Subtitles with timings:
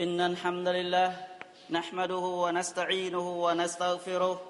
[0.00, 1.12] إن الحمد لله
[1.70, 4.40] نحمده ونستعينه ونستغفره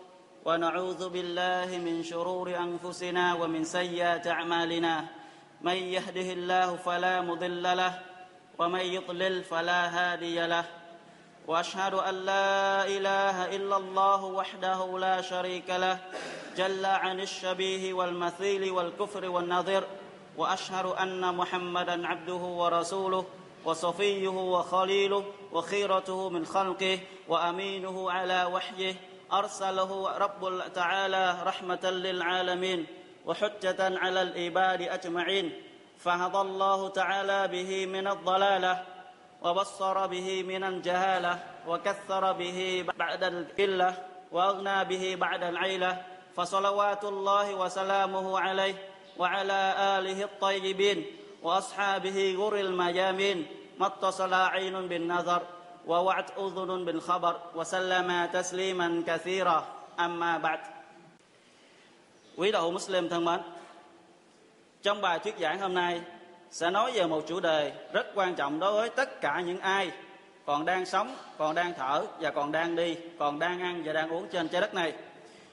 [0.44, 5.04] ونعوذ بالله من شرور أنفسنا ومن سيئات أعمالنا.
[5.62, 7.98] من يهده الله فلا مضل له
[8.58, 10.64] ومن يضلل فلا هادي له.
[11.50, 15.98] وأشهد أن لا إله إلا الله وحده لا شريك له
[16.56, 19.82] جل عن الشبيه والمثيل والكفر والنظير
[20.36, 23.39] وأشهد أن محمدا عبده ورسوله.
[23.64, 28.94] وصفيه وخليله وخيرته من خلقه وأمينه على وحيه
[29.32, 32.86] أرسله رب تعالى رحمة للعالمين
[33.26, 35.52] وحجة على العباد أجمعين.
[35.98, 38.84] فهدى الله تعالى به من الضلالة
[39.42, 41.38] وبصر به من الجهالة
[41.68, 43.94] وكثر به بعد القله
[44.32, 46.02] وأغنى به بعد العيلة.
[46.36, 48.74] فصلوات الله وسلامه عليه
[49.18, 51.19] وعلى آله الطيبين.
[51.43, 53.45] واصحابه غر الميامين
[53.77, 55.41] ما اتصل عين بالنظر
[55.87, 59.59] ووعت اذن بالخبر وسلم تسليما كثيرا
[59.99, 60.59] اما بعد
[62.37, 63.39] quý đạo Muslim thân mến
[64.81, 66.01] trong bài thuyết giảng hôm nay
[66.51, 69.91] sẽ nói về một chủ đề rất quan trọng đối với tất cả những ai
[70.45, 74.09] còn đang sống, còn đang thở và còn đang đi, còn đang ăn và đang
[74.09, 74.93] uống trên trái đất này.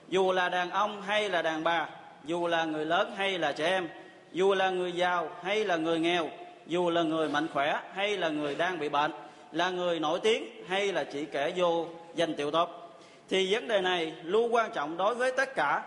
[0.09, 1.89] Dù là đàn ông hay là đàn bà,
[2.25, 3.89] dù là người lớn hay là trẻ em,
[4.32, 6.30] dù là người giàu hay là người nghèo,
[6.68, 9.12] dù là người mạnh khỏe hay là người đang bị bệnh,
[9.52, 13.00] là người nổi tiếng hay là chỉ kẻ vô danh tiểu tốt.
[13.30, 15.84] Thì vấn đề này luôn quan trọng đối với tất cả.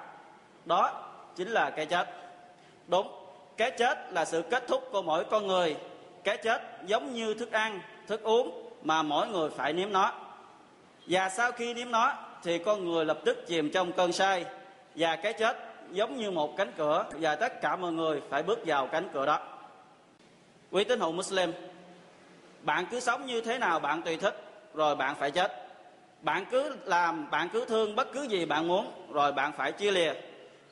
[0.64, 2.08] Đó chính là cái chết.
[2.86, 3.08] Đúng,
[3.56, 5.77] cái chết là sự kết thúc của mỗi con người
[6.25, 10.12] cái chết giống như thức ăn thức uống mà mỗi người phải nếm nó
[11.06, 14.44] và sau khi nếm nó thì con người lập tức chìm trong cơn say
[14.94, 15.56] và cái chết
[15.92, 19.27] giống như một cánh cửa và tất cả mọi người phải bước vào cánh cửa
[19.27, 19.38] đó.
[20.70, 21.52] Quý tín hữu muslim,
[22.62, 24.42] bạn cứ sống như thế nào bạn tùy thích,
[24.74, 25.52] rồi bạn phải chết.
[26.22, 29.91] Bạn cứ làm, bạn cứ thương bất cứ gì bạn muốn, rồi bạn phải chia
[29.91, 30.12] lìa.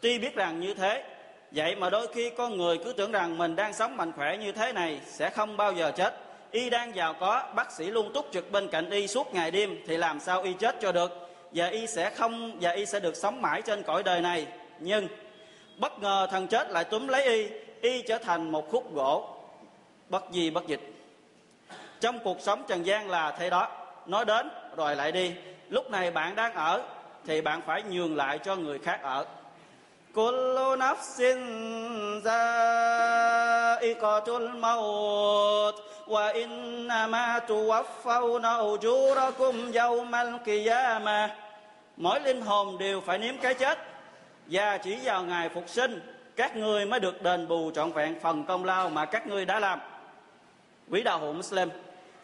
[0.00, 1.04] Tuy biết rằng như thế,
[1.50, 4.52] vậy mà đôi khi con người cứ tưởng rằng mình đang sống mạnh khỏe như
[4.52, 6.14] thế này sẽ không bao giờ chết.
[6.50, 9.78] Y đang giàu có, bác sĩ luôn túc trực bên cạnh y suốt ngày đêm
[9.86, 11.28] thì làm sao y chết cho được?
[11.52, 14.46] Và y sẽ không, và y sẽ được sống mãi trên cõi đời này
[14.80, 15.08] nhưng
[15.78, 17.48] bất ngờ thằng chết lại túm lấy y
[17.80, 19.28] y trở thành một khúc gỗ
[20.08, 20.80] bất di bất dịch.
[22.00, 23.68] Trong cuộc sống trần gian là thế đó,
[24.06, 25.32] nói đến rồi lại đi.
[25.68, 26.82] Lúc này bạn đang ở
[27.26, 29.24] thì bạn phải nhường lại cho người khác ở.
[30.14, 31.38] Kullu nafsin
[33.80, 33.98] za'iqatul
[34.58, 35.74] maut
[36.06, 41.30] wa innama tuwaffawna ujurakum yawmal qiyamah
[41.96, 43.78] mỗi linh hồn đều phải nếm cái chết.
[44.48, 46.00] Và chỉ vào ngày phục sinh
[46.36, 49.60] Các ngươi mới được đền bù trọn vẹn phần công lao mà các ngươi đã
[49.60, 49.80] làm
[50.90, 51.68] Quý đạo hữu Muslim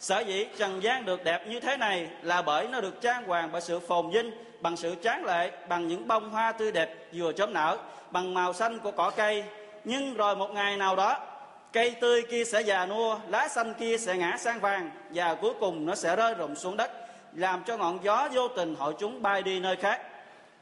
[0.04, 3.48] Sở dĩ trần gian được đẹp như thế này là bởi nó được trang hoàng
[3.52, 4.30] bởi sự phồn vinh,
[4.60, 7.78] bằng sự tráng lệ, bằng những bông hoa tươi đẹp vừa chớm nở,
[8.10, 9.44] bằng màu xanh của cỏ cây.
[9.84, 11.18] Nhưng rồi một ngày nào đó,
[11.72, 15.52] cây tươi kia sẽ già nua, lá xanh kia sẽ ngã sang vàng và cuối
[15.60, 16.90] cùng nó sẽ rơi rụng xuống đất,
[17.34, 20.00] làm cho ngọn gió vô tình hội chúng bay đi nơi khác.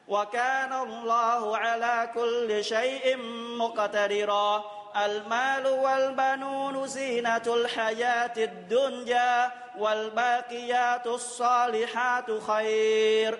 [0.08, 3.18] وكان الله على كل شيء
[3.58, 4.64] مقتدرا
[5.06, 13.40] المال والبنون زينة الحياة الدنيا والباقيات الصالحات خير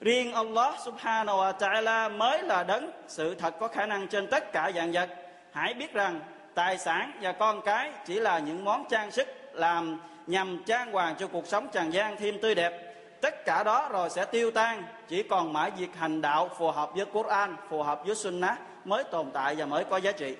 [0.00, 4.52] Riêng Allah subhanahu wa ta'ala mới là đấng sự thật có khả năng trên tất
[4.52, 5.08] cả dạng vật.
[5.52, 6.20] Hãy biết rằng
[6.54, 11.14] tài sản và con cái chỉ là những món trang sức làm nhằm trang hoàng
[11.18, 12.81] cho cuộc sống trần gian thêm tươi đẹp
[13.23, 14.83] tất cả đó rồi sẽ tiêu tan.
[15.07, 19.03] Chỉ còn mãi việc hành đạo phù hợp với Quran, phù hợp với Sunnah mới
[19.03, 20.35] tồn tại và mới có giá trị.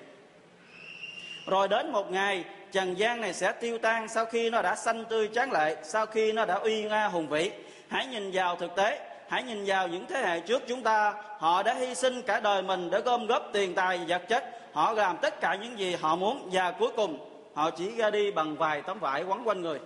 [1.46, 5.04] Rồi đến một ngày, trần gian này sẽ tiêu tan sau khi nó đã xanh
[5.04, 7.50] tươi tráng lệ, sau khi nó đã uy nga hùng vĩ.
[7.88, 11.14] Hãy nhìn vào thực tế, hãy nhìn vào những thế hệ trước chúng ta.
[11.38, 14.44] Họ đã hy sinh cả đời mình để gom góp tiền tài vật chất.
[14.72, 17.18] Họ làm tất cả những gì họ muốn và cuối cùng,
[17.54, 19.80] họ chỉ ra đi bằng vài tấm vải quấn quanh người.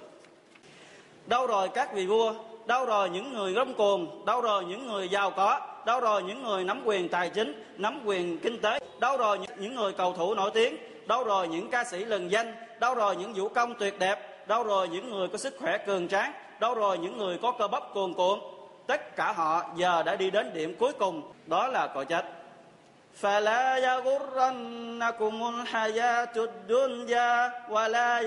[1.26, 2.34] Đâu rồi các vị vua?
[2.67, 6.44] đâu rồi những người gom cuồng đâu rồi những người giàu có đâu rồi những
[6.44, 10.33] người nắm quyền tài chính nắm quyền kinh tế đâu rồi những người cầu thủ
[10.33, 10.77] nổi tiếng
[11.07, 14.63] đâu rồi những ca sĩ lừng danh đâu rồi những vũ công tuyệt đẹp đâu
[14.63, 17.83] rồi những người có sức khỏe cường tráng đâu rồi những người có cơ bắp
[17.94, 18.39] cuồn cuộn
[18.88, 22.25] tất cả họ giờ đã đi đến điểm cuối cùng đó là cõi chết
[23.21, 28.21] فلا يغرنكم الحياة الدنيا ولا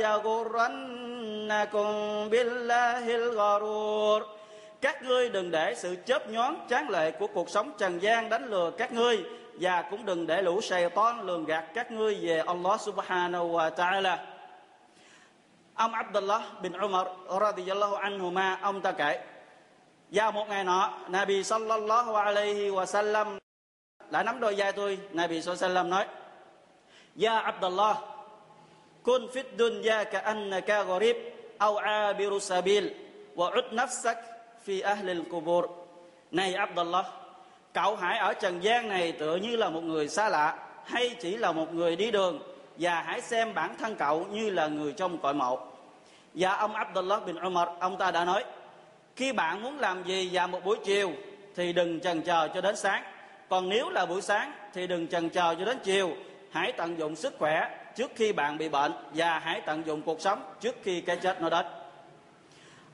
[1.51, 4.23] innakum billahil gharur.
[4.81, 8.45] Các ngươi đừng để sự chớp nhón tráng lệ của cuộc sống trần gian đánh
[8.45, 9.23] lừa các ngươi,
[9.59, 13.71] và cũng đừng để lũ sài ton lường gạt các ngươi về Allah subhanahu wa
[13.71, 14.17] ta'ala.
[15.75, 17.07] Ông Abdullah bin Umar
[17.41, 19.23] radiyallahu anhuma, ông ta kể,
[20.11, 23.37] vào một ngày nọ, Nabi sallallahu alaihi wa sallam
[24.09, 24.99] đã nắm đôi vai tôi.
[25.11, 26.05] Nabi sallallahu alaihi wa sallam nói,
[27.15, 27.97] Ya Abdullah,
[29.03, 31.15] kun fit dunya ka annaka gharib.
[31.61, 32.93] أو عابر سبيل
[33.35, 34.17] وعد نفسك
[34.65, 35.69] في أهل القبور
[36.31, 37.05] này Abdullah,
[37.73, 41.37] cậu hãy ở trần gian này tựa như là một người xa lạ, hay chỉ
[41.37, 42.39] là một người đi đường,
[42.77, 45.59] và hãy xem bản thân cậu như là người trong cõi mộ.
[46.33, 48.43] Và ông Abdullah bin Umar, ông ta đã nói,
[49.15, 51.11] khi bạn muốn làm gì vào một buổi chiều
[51.55, 53.03] thì đừng chần chờ cho đến sáng.
[53.49, 56.11] Còn nếu là buổi sáng thì đừng chần chờ cho đến chiều.
[56.51, 60.21] Hãy tận dụng sức khỏe trước khi bạn bị bệnh, và hãy tận dụng cuộc
[60.21, 61.65] sống trước khi cái chết nó đến.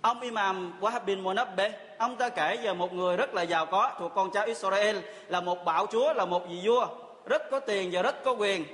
[0.02, 3.92] Ông Imam Wahab bin Munabbe, ông ta kể về một người rất là giàu có
[4.00, 4.98] thuộc con cháu Israel,
[5.28, 6.88] là một bạo chúa, là một vị vua,
[7.26, 8.66] rất có tiền và rất có quyền.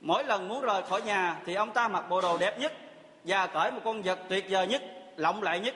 [0.00, 2.72] Mỗi lần muốn rời khỏi nhà thì ông ta mặc bộ đồ đẹp nhất
[3.24, 4.82] và cởi một con vật tuyệt vời nhất,
[5.16, 5.74] lộng lẫy nhất.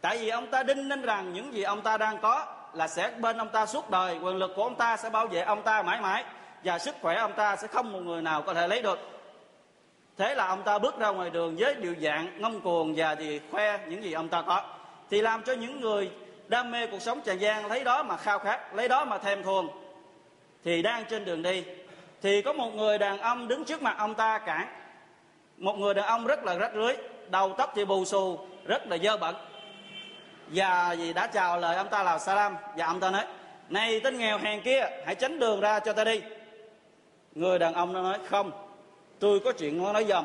[0.00, 3.10] Tại vì ông ta đinh ninh rằng những gì ông ta đang có là sẽ
[3.10, 5.82] bên ông ta suốt đời, quyền lực của ông ta sẽ bảo vệ ông ta
[5.82, 6.24] mãi mãi
[6.64, 8.98] và sức khỏe ông ta sẽ không một người nào có thể lấy được.
[10.16, 13.40] Thế là ông ta bước ra ngoài đường với điều dạng ngông cuồng và thì
[13.50, 14.62] khoe những gì ông ta có.
[15.10, 16.10] Thì làm cho những người
[16.48, 19.42] đam mê cuộc sống trần gian lấy đó mà khao khát, lấy đó mà thèm
[19.42, 19.68] thuồng.
[20.64, 21.64] Thì đang trên đường đi,
[22.22, 24.68] thì có một người đàn ông đứng trước mặt ông ta cản
[25.60, 26.96] một người đàn ông rất là rách rưới,
[27.28, 29.34] đầu tóc thì bù xù, rất là dơ bẩn.
[30.48, 33.24] Và vì đã chào lời ông ta là salam và ông ta nói,
[33.68, 36.20] này, tên nghèo hèn kia, hãy tránh đường ra cho ta đi
[37.34, 38.52] người đàn ông nó nói, không,
[39.18, 40.24] tôi có chuyện muốn nói với ông.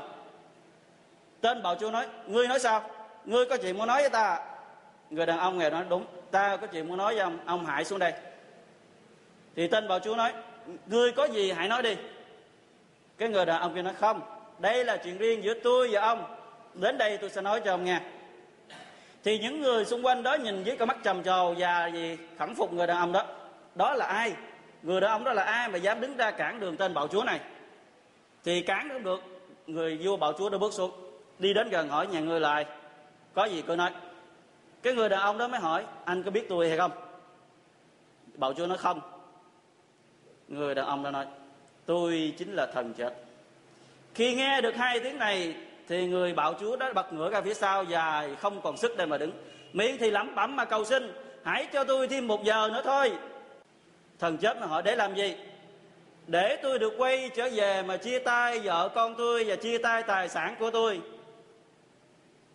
[1.42, 2.90] Tên bảo chúa nói, ngươi nói sao?
[3.26, 4.56] Ngươi có chuyện muốn nói với ta à?
[5.10, 7.86] người đàn ông nghe nói, đúng, ta có chuyện muốn nói với ông ông hãy
[7.86, 8.14] xuống đây.
[9.56, 10.34] Thì tên bảo chúa nói,
[10.86, 11.96] ngươi có gì hãy nói đi.
[13.18, 14.22] Cái người đàn ông kia nói, không,
[14.60, 16.36] đây là chuyện riêng giữa tôi và ông.
[16.74, 18.00] Đến đây tôi sẽ nói cho ông nghe.
[19.24, 22.56] Thì những người xung quanh đó nhìn với cái mắt trầm trồ và gì khẩn
[22.56, 23.26] phục người đàn ông đó.
[23.76, 24.34] Đó là ai?
[24.86, 27.24] Người đàn ông đó là ai mà dám đứng ra cản đường tên bạo chúa
[27.24, 27.40] này?
[28.44, 29.20] Thì cản cũng được.
[29.68, 30.92] Người vua bạo chúa đã bước xuống,
[31.40, 32.66] đi đến gần hỏi nhà ngươi lại
[33.34, 33.92] có gì cô nói?
[34.82, 36.92] Cái người đàn ông đó mới hỏi, anh có biết tôi hay không?
[38.34, 39.02] Bạo chúa nói, không.
[40.48, 41.26] Người đàn ông đó nói,
[41.86, 43.26] tôi chính là thần chết
[44.16, 45.56] khi nghe được hai tiếng này,
[45.88, 49.06] thì người bạo chúa đó bật ngửa ra phía sau và không còn sức để
[49.06, 49.32] mà đứng.
[49.74, 53.12] Miệng thì lẩm bẩm mà cầu xin, hãy cho tôi thêm một giờ nữa thôi
[54.19, 55.37] thần chết mà hỏi để làm gì
[56.27, 60.03] để tôi được quay trở về mà chia tay vợ con tôi và chia tay
[60.03, 61.01] tài sản của tôi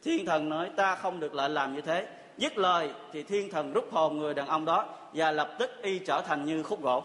[0.04, 2.08] thiên thần nói ta không được lệnh làm như thế
[2.38, 6.00] dứt lời thì thiên thần rút hồn người đàn ông đó và lập tức y
[6.00, 7.04] trở thành như khúc gỗ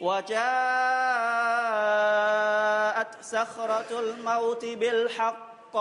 [0.00, 0.38] وجاءت
[3.20, 5.76] سخرة الموت بالحق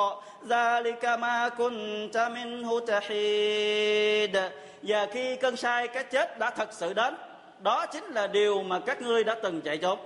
[0.48, 4.38] ذلك ما كنت منه تحيد
[4.82, 7.16] và khi cơn sai cái chết đã thật sự đến
[7.63, 9.99] đó chính là điều mà các ngươi đã từng chạy trốn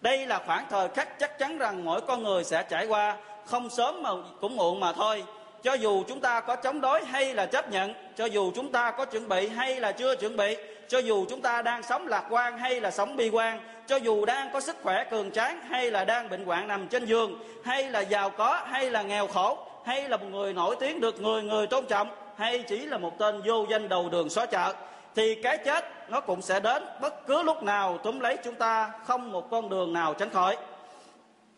[0.00, 3.70] đây là khoảng thời khắc chắc chắn rằng mỗi con người sẽ trải qua, không
[3.70, 5.24] sớm mà cũng muộn mà thôi.
[5.62, 8.90] Cho dù chúng ta có chống đối hay là chấp nhận, cho dù chúng ta
[8.90, 10.56] có chuẩn bị hay là chưa chuẩn bị,
[10.88, 14.24] cho dù chúng ta đang sống lạc quan hay là sống bi quan, cho dù
[14.24, 17.90] đang có sức khỏe cường tráng hay là đang bệnh hoạn nằm trên giường, hay
[17.90, 21.42] là giàu có hay là nghèo khổ, hay là một người nổi tiếng được người
[21.42, 24.74] người tôn trọng, hay chỉ là một tên vô danh đầu đường xó chợ
[25.15, 28.91] thì cái chết nó cũng sẽ đến bất cứ lúc nào túm lấy chúng ta
[29.05, 30.57] không một con đường nào tránh khỏi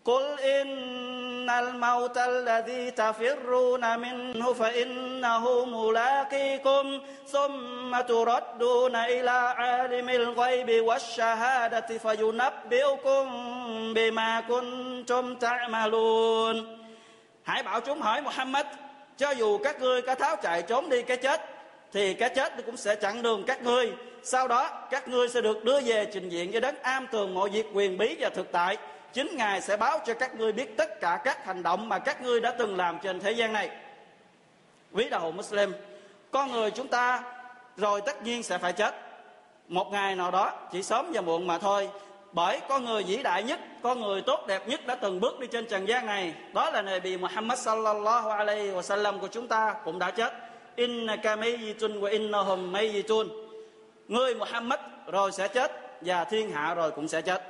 [0.08, 13.26] قل إن الموت الذي تفرون منه فإنه ملاقيكم ثم تردون إلى عالم الغيب والشهادة فينبئكم
[13.94, 16.78] بما كنتم تعملون
[17.44, 18.66] Hãy bảo chúng hỏi Muhammad
[19.18, 21.51] Cho dù các ngươi có tháo chạy trốn đi cái chết
[21.93, 23.93] thì cái chết cũng sẽ chặn đường các ngươi.
[24.23, 27.51] Sau đó, các ngươi sẽ được đưa về trình diện với đấng am tường mọi
[27.51, 28.77] việc quyền bí và thực tại.
[29.13, 32.23] Chính ngài sẽ báo cho các ngươi biết tất cả các hành động mà các
[32.23, 33.71] ngươi đã từng làm trên thế gian này.
[34.93, 35.73] Quý đạo hữu muslim,
[36.31, 37.23] con người chúng ta
[37.77, 38.95] rồi tất nhiên sẽ phải chết.
[39.69, 41.89] Một ngày nào đó, chỉ sớm và muộn mà thôi.
[42.33, 45.47] Bởi con người vĩ đại nhất, con người tốt đẹp nhất đã từng bước đi
[45.47, 46.35] trên trần gian này.
[46.53, 50.33] Đó là Nabi Muhammad sallallahu alaihi wa sallam của chúng ta cũng đã chết
[50.77, 53.29] innaka mayyitun wa innahum mayyitun
[54.09, 57.43] ngươi Muhammad rồi sẽ chết và thiên hạ rồi cũng sẽ chết.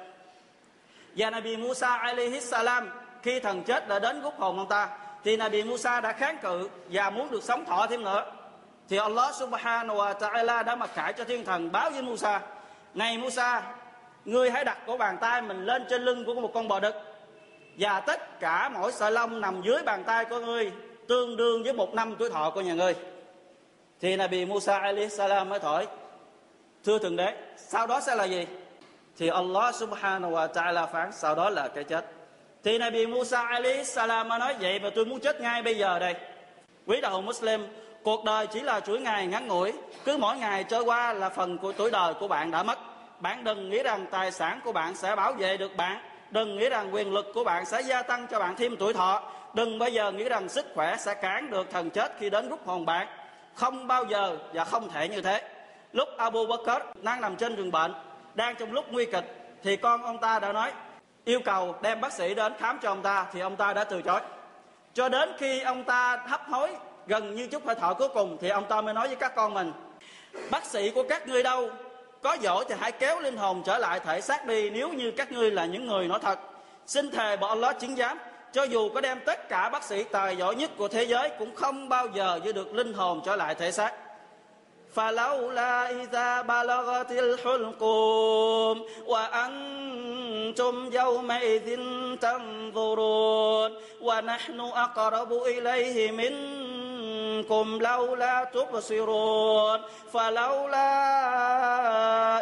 [1.16, 2.90] Và Nabi Musa alaihi salam,
[3.22, 4.88] khi thần chết đã đến rút hồn ông ta,
[5.24, 8.24] thì Nabi Musa đã kháng cự và muốn được sống thọ thêm nữa.
[8.88, 12.40] Thì Allah subhanahu wa ta'ala đã mặc khải cho thiên thần báo với Musa,
[12.94, 13.62] này Musa,
[14.24, 16.94] ngươi hãy đặt cổ bàn tay mình lên trên lưng của một con bò đực,
[17.78, 20.72] và tất cả mỗi sợi lông nằm dưới bàn tay của ngươi
[21.08, 22.94] tương đương với một năm tuổi thọ của nhà ngươi
[24.02, 25.86] thì Nabi Musa alayhi salam mới thổi,
[26.84, 28.46] thưa thượng đế, sau đó sẽ là gì?
[29.18, 32.04] Thì Allah subhanahu wa ta'ala phán, sau đó là cái chết.
[32.64, 35.98] Thì Nabi Musa alayhi salam mới nói, vậy mà tôi muốn chết ngay bây giờ
[35.98, 36.14] đây.
[36.86, 37.66] Quý đạo hữu Muslim,
[38.02, 39.72] cuộc đời chỉ là chuỗi ngày ngắn ngủi,
[40.04, 42.78] cứ mỗi ngày trôi qua là phần của tuổi đời của bạn đã mất.
[43.20, 45.98] Bạn đừng nghĩ rằng tài sản của bạn sẽ bảo vệ được bạn.
[46.30, 49.22] Đừng nghĩ rằng quyền lực của bạn sẽ gia tăng cho bạn thêm tuổi thọ.
[49.54, 52.66] Đừng bao giờ nghĩ rằng sức khỏe sẽ cản được thần chết khi đến rút
[52.66, 53.06] hồn bạn
[53.54, 55.42] không bao giờ và không thể như thế.
[55.92, 57.94] Lúc Abu Bakr đang nằm trên giường bệnh,
[58.34, 60.72] đang trong lúc nguy kịch, thì con ông ta đã nói,
[61.24, 64.02] yêu cầu đem bác sĩ đến khám cho ông ta, thì ông ta đã từ
[64.02, 64.20] chối.
[64.94, 66.70] Cho đến khi ông ta hấp hối
[67.06, 69.54] gần như chút hơi thở cuối cùng, thì ông ta mới nói với các con
[69.54, 69.72] mình,
[70.50, 71.70] bác sĩ của các ngươi đâu?
[72.22, 75.32] Có giỏi thì hãy kéo linh hồn trở lại thể xác đi, nếu như các
[75.32, 76.38] ngươi là những người nói thật.
[76.86, 78.18] Xin thề bởi Allah chứng giám
[78.52, 81.54] cho dù có đem tất cả bác sĩ tài giỏi nhất của thế giới, cũng
[81.54, 83.92] không bao giờ giữ được linh hồn trở lại thể xác.
[84.94, 91.80] فلولا إذا بلغت الحلقوم وأنتم يومئذ
[92.20, 93.70] تنظرون
[94.00, 99.80] ونحن أقرب إليه منكم لولا تبصرون
[100.12, 100.86] فلولا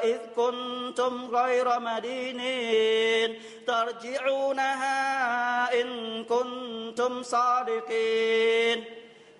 [0.05, 5.01] إذ كنتم غير مدينين ترجعونها
[5.81, 8.85] إن كنتم صادقين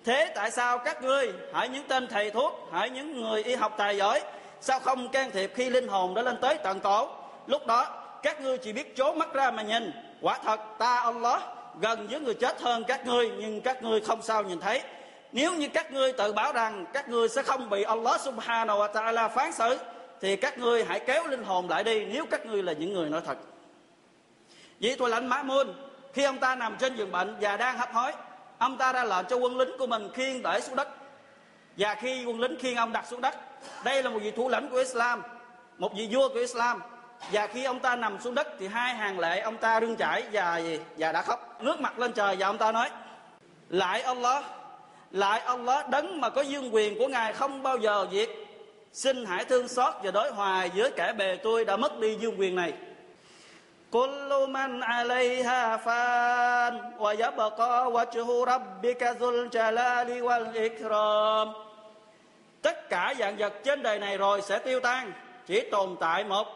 [0.05, 3.73] thế tại sao các ngươi, hãy những tên thầy thuốc, hãy những người y học
[3.77, 4.21] tài giỏi,
[4.61, 7.09] sao không can thiệp khi linh hồn đã lên tới tận cổ?
[7.47, 7.87] Lúc đó,
[8.23, 9.91] các ngươi chỉ biết trốn mắt ra mà nhìn.
[10.21, 11.41] Quả thật, ta Allah
[11.79, 14.81] gần với người chết hơn các ngươi, nhưng các ngươi không sao nhìn thấy.
[15.31, 18.91] Nếu như các ngươi tự bảo rằng các ngươi sẽ không bị Allah subhanahu wa
[18.91, 19.77] ta'ala phán xử,
[20.21, 23.09] thì các ngươi hãy kéo linh hồn lại đi, nếu các ngươi là những người
[23.09, 23.37] nói thật.
[24.79, 25.73] Vị tôi lãnh mã môn,
[26.13, 28.11] khi ông ta nằm trên giường bệnh và đang hấp hối
[28.61, 30.87] ông ta ra lệnh cho quân lính của mình khiêng để xuống đất.
[31.77, 33.35] Và khi quân lính khiêng ông đặt xuống đất,
[33.83, 35.21] đây là một vị thủ lãnh của Islam,
[35.77, 36.81] một vị vua của Islam.
[37.31, 40.23] Và khi ông ta nằm xuống đất thì hai hàng lệ ông ta rưng chảy
[40.31, 42.89] và gì và đã khóc, nước mặt lên trời và ông ta nói,
[43.69, 44.43] lại Allah
[45.11, 48.29] lại Allah, đấng mà có dương quyền của ngài không bao giờ diệt.
[48.93, 52.39] Xin hãy thương xót và đối hòa với kẻ bề tôi đã mất đi dương
[52.39, 52.73] quyền này.
[53.90, 61.48] كل من عليها فان ويبقى وجه ربك ذو الجلال والإكرام
[62.62, 65.12] Tất cả dạng vật trên đời này rồi sẽ tiêu tan
[65.46, 66.46] Chỉ tồn tại một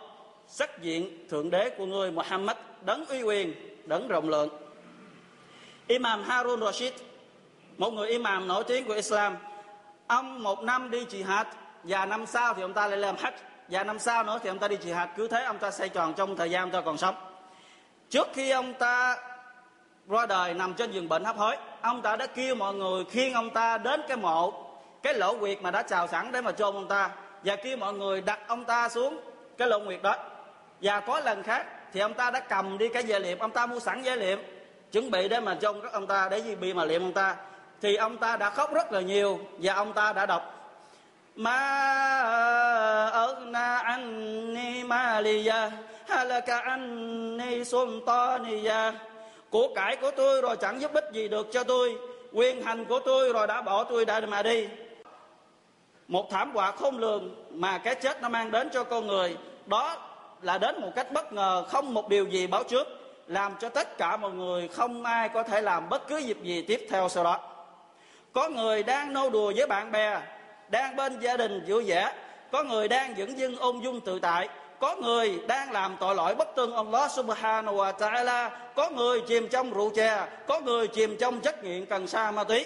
[0.46, 3.54] sắc diện Thượng Đế của người Muhammad Đấng uy quyền,
[3.86, 4.48] đấng rộng lượng
[5.86, 6.92] Imam Harun Rashid
[7.78, 9.36] Một người imam nổi tiếng của Islam
[10.06, 11.44] Ông một năm đi jihad
[11.84, 13.32] Và năm sau thì ông ta lại làm hajj
[13.70, 15.88] và năm sau nữa thì ông ta đi trì hạt cứ thế ông ta xây
[15.88, 17.14] tròn trong thời gian ông ta còn sống
[18.09, 19.17] trước khi ông ta
[20.07, 23.33] ra đời nằm trên giường bệnh hấp hối, ông ta đã kêu mọi người khiêng
[23.33, 24.53] ông ta đến cái mộ,
[25.03, 27.09] cái lỗ quyệt mà đã chào sẵn để mà chôn ông ta,
[27.43, 29.19] và kêu mọi người đặt ông ta xuống
[29.57, 30.15] cái lỗ nguyệt đó.
[30.81, 33.65] Và có lần khác thì ông ta đã cầm đi cái dây liệm, ông ta
[33.65, 34.39] mua sẵn dây liệm,
[34.91, 37.35] chuẩn bị để mà chôn các ông ta, để gì bị mà liệm ông ta.
[37.81, 40.51] Thì ông ta đã khóc rất là nhiều và ông ta đã đọc,
[41.35, 41.59] ma
[43.13, 45.71] ớt na anh ni ma liya
[46.09, 48.93] halaka anni sultaniya.
[49.49, 51.97] Của cải của tôi rồi chẳng giúp ích gì được cho tôi.
[52.33, 54.67] Quyền hành của tôi rồi đã bỏ tôi đã mà đi.
[56.07, 59.97] Một thảm họa không lường mà cái chết nó mang đến cho con người, đó
[60.41, 62.87] là đến một cách bất ngờ, không một điều gì báo trước,
[63.27, 66.61] làm cho tất cả mọi người không ai có thể làm bất cứ dịp gì
[66.61, 67.39] tiếp theo sau đó.
[68.33, 70.21] Có người đang nô đùa với bạn bè,
[70.69, 72.13] đang bên gia đình vui vẻ,
[72.51, 74.49] có người đang dưỡng dưng ung dung tự tại
[74.85, 79.47] có người đang làm tội lỗi bất tương Allah subhanahu wa ta'ala, có người chìm
[79.47, 82.65] trong rượu chè, có người chìm trong chất nghiện cần sa ma túy,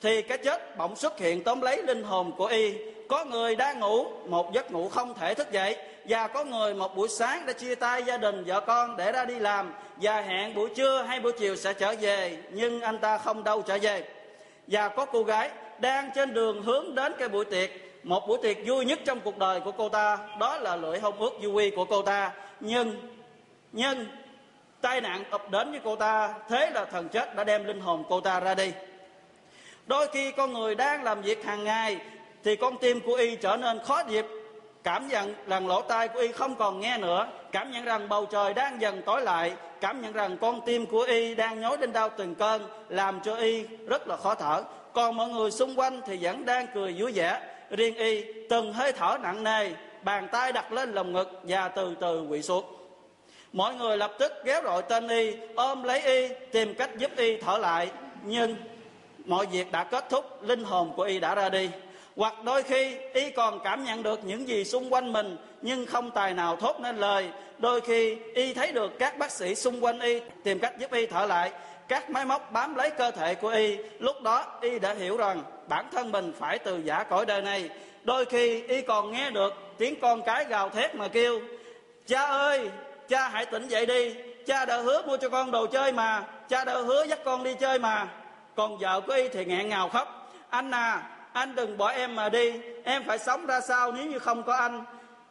[0.00, 2.74] thì cái chết bỗng xuất hiện tóm lấy linh hồn của y.
[3.08, 5.76] Có người đang ngủ, một giấc ngủ không thể thức dậy,
[6.08, 9.24] và có người một buổi sáng đã chia tay gia đình, vợ con để ra
[9.24, 13.18] đi làm, và hẹn buổi trưa hay buổi chiều sẽ trở về, nhưng anh ta
[13.18, 14.04] không đâu trở về.
[14.66, 17.70] Và có cô gái đang trên đường hướng đến cái buổi tiệc
[18.04, 21.18] một buổi tiệc vui nhất trong cuộc đời của cô ta, đó là lưỡi hôn
[21.18, 22.32] ước du quy của cô ta.
[22.60, 23.14] Nhưng
[23.72, 24.06] nhưng,
[24.80, 28.04] tai nạn ập đến với cô ta, thế là thần chết đã đem linh hồn
[28.08, 28.72] cô ta ra đi.
[29.86, 31.96] Đôi khi con người đang làm việc hàng ngày,
[32.44, 34.26] thì con tim của y trở nên khó nhịp.
[34.82, 37.26] Cảm nhận rằng lỗ tai của y không còn nghe nữa.
[37.52, 39.52] Cảm nhận rằng bầu trời đang dần tối lại.
[39.80, 43.36] Cảm nhận rằng con tim của y đang nhói lên đau từng cơn, làm cho
[43.36, 44.62] y rất là khó thở.
[44.92, 47.40] Còn mọi người xung quanh thì vẫn đang cười vui vẻ
[47.70, 49.70] riêng y từng hơi thở nặng nề,
[50.02, 52.64] bàn tay đặt lên lồng ngực và từ từ quỵ xuống.
[53.52, 57.36] Mọi người lập tức kéo rội tên y, ôm lấy y, tìm cách giúp y
[57.36, 57.90] thở lại.
[58.24, 58.56] Nhưng
[59.24, 61.70] mọi việc đã kết thúc, linh hồn của y đã ra đi.
[62.16, 66.10] Hoặc đôi khi y còn cảm nhận được những gì xung quanh mình, nhưng không
[66.10, 67.28] tài nào thốt nên lời.
[67.58, 71.06] Đôi khi y thấy được các bác sĩ xung quanh y tìm cách giúp y
[71.06, 71.52] thở lại
[71.88, 75.42] các máy móc bám lấy cơ thể của y, lúc đó y đã hiểu rằng
[75.68, 77.70] bản thân mình phải từ giả cõi đời này.
[78.02, 81.40] Đôi khi y còn nghe được tiếng con cái gào thét mà kêu,
[82.06, 82.70] cha ơi,
[83.08, 84.14] cha hãy tỉnh dậy đi,
[84.46, 87.54] cha đã hứa mua cho con đồ chơi mà, cha đã hứa dắt con đi
[87.60, 88.08] chơi mà.
[88.56, 92.28] Còn vợ của y thì nghẹn ngào khóc, anh à anh đừng bỏ em mà
[92.28, 94.84] đi, em phải sống ra sao nếu như không có anh?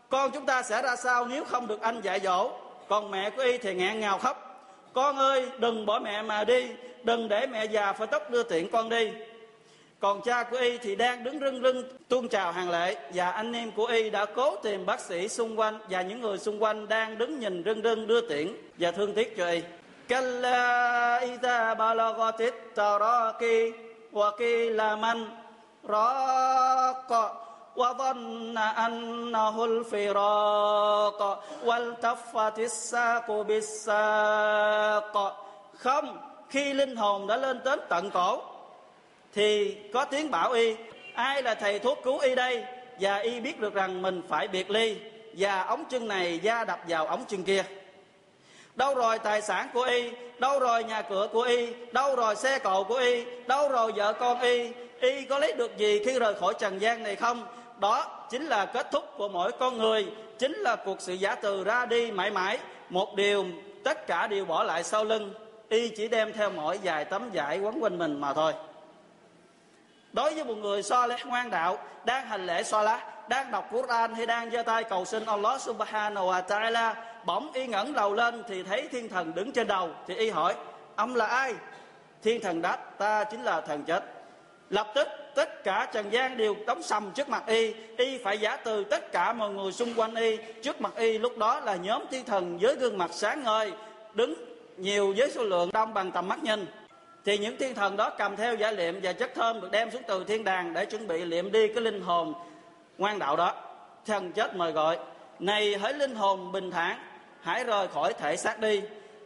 [0.09, 2.51] Con chúng ta sẽ ra sao nếu không được anh dạy dỗ?
[2.89, 4.52] Còn mẹ của y thì nghẹn ngào khóc
[4.92, 6.66] con ơi đừng bỏ mẹ mà đi
[7.02, 9.10] đừng để mẹ già phải tóc đưa tiện con đi
[10.00, 13.52] còn cha của y thì đang đứng rưng rưng tuôn chào hàng lệ và anh
[13.52, 16.88] em của y đã cố tìm bác sĩ xung quanh và những người xung quanh
[16.88, 18.48] đang đứng nhìn rưng rưng đưa tiễn
[18.78, 19.62] và thương tiếc cho y
[20.08, 23.60] كلا إذا بلغت التراقي
[24.12, 25.18] وقيل من
[25.84, 27.12] راق
[27.76, 31.20] وظن أنه الفراق
[31.64, 35.14] والتفت الساق بالساق
[35.78, 38.42] không khi linh hồn đã lên đến tận cổ
[39.34, 40.76] thì có tiếng bảo y
[41.14, 42.64] ai là thầy thuốc cứu y đây
[43.00, 44.96] và y biết được rằng mình phải biệt ly
[45.32, 47.64] và ống chân này da đập vào ống chân kia
[48.74, 52.58] đâu rồi tài sản của y đâu rồi nhà cửa của y đâu rồi xe
[52.58, 56.34] cộ của y đâu rồi vợ con y y có lấy được gì khi rời
[56.34, 57.46] khỏi trần gian này không
[57.83, 60.07] Đó chính là kết thúc của mỗi con người,
[60.39, 62.59] chính là cuộc sự giả từ ra đi mãi mãi.
[62.89, 63.45] Một điều
[63.83, 65.33] tất cả đều bỏ lại sau lưng,
[65.69, 68.53] y chỉ đem theo mỗi vài tấm vải quấn quanh mình mà thôi.
[70.13, 73.67] Đối với một người so lễ ngoan đạo, đang hành lễ so lá, đang đọc
[73.71, 76.93] Quran hay đang giơ tay cầu xin Allah subhanahu wa ta'ala,
[77.25, 80.55] bỗng y ngẩng đầu lên thì thấy thiên thần đứng trên đầu, thì y hỏi,
[80.95, 81.53] ông là ai?
[82.21, 84.03] Thiên thần đáp, ta chính là thần chết.
[84.69, 87.73] Lập tức tất cả trần gian đều đóng sầm trước mặt y.
[87.97, 90.37] Y phải giả từ tất cả mọi người xung quanh y.
[90.63, 93.71] Trước mặt y lúc đó là nhóm thiên thần với gương mặt sáng ngời,
[94.13, 94.35] đứng
[94.77, 96.65] nhiều với số lượng đông bằng tầm mắt nhìn.
[97.25, 100.01] Thì những thiên thần đó cầm theo giả liệm và chất thơm được đem xuống
[100.07, 102.33] từ thiên đàng để chuẩn bị liệm đi cái linh hồn
[102.97, 103.55] ngoan đạo đó.
[104.05, 104.97] Thần chết mời gọi,
[105.39, 106.97] này hỡi linh hồn bình thản,
[107.41, 108.81] hãy rời khỏi thể xác đi.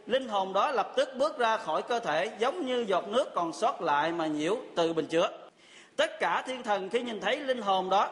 [0.06, 3.52] Linh hồn đó lập tức bước ra khỏi cơ thể, giống như giọt nước còn
[3.52, 5.30] sót lại mà nhiễu từ bình chứa
[5.98, 8.10] tất cả thiên thần khi nhìn thấy linh hồn đó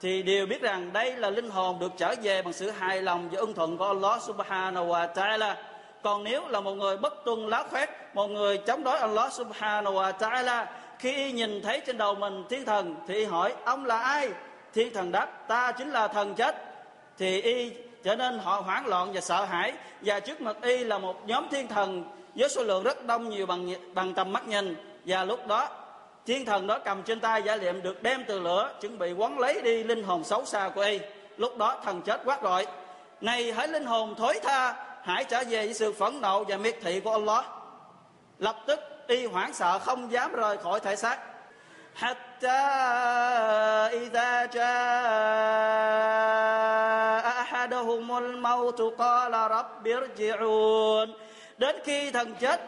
[0.00, 3.28] thì đều biết rằng đây là linh hồn được trở về bằng sự hài lòng
[3.32, 5.54] và ưng thuận của Allah subhanahu wa ta'ala.
[6.02, 9.94] Còn nếu là một người bất tuân láo khoét, một người chống đối Allah subhanahu
[9.94, 10.66] wa ta'ala,
[10.98, 14.28] khi nhìn thấy trên đầu mình thiên thần thì hỏi, ông là ai?
[14.74, 16.56] Thiên thần đáp, ta chính là thần chết.
[17.18, 17.70] Thì y
[18.02, 19.72] trở nên họ hoảng loạn và sợ hãi.
[20.00, 23.46] Và trước mặt y là một nhóm thiên thần với số lượng rất đông, nhiều
[23.46, 24.76] bằng bằng tầm mắt nhìn.
[25.04, 25.68] Và lúc đó
[26.25, 29.39] thiên thần đó cầm trên tay giả liệm được đem từ lửa chuẩn bị quấn
[29.39, 30.99] lấy đi linh hồn xấu xa của y
[31.37, 32.67] lúc đó thần chết quát gọi
[33.21, 36.75] này hãy linh hồn thối tha hãy trở về với sự phẫn nộ và miệt
[36.81, 37.45] thị của Allah
[38.39, 41.19] lập tức y hoảng sợ không dám rời khỏi thể xác
[41.95, 42.61] حتى
[44.03, 44.71] إذا جاء
[47.41, 51.13] أحدهم الموت قال رب ارجعون
[51.57, 52.61] đến khi thần chết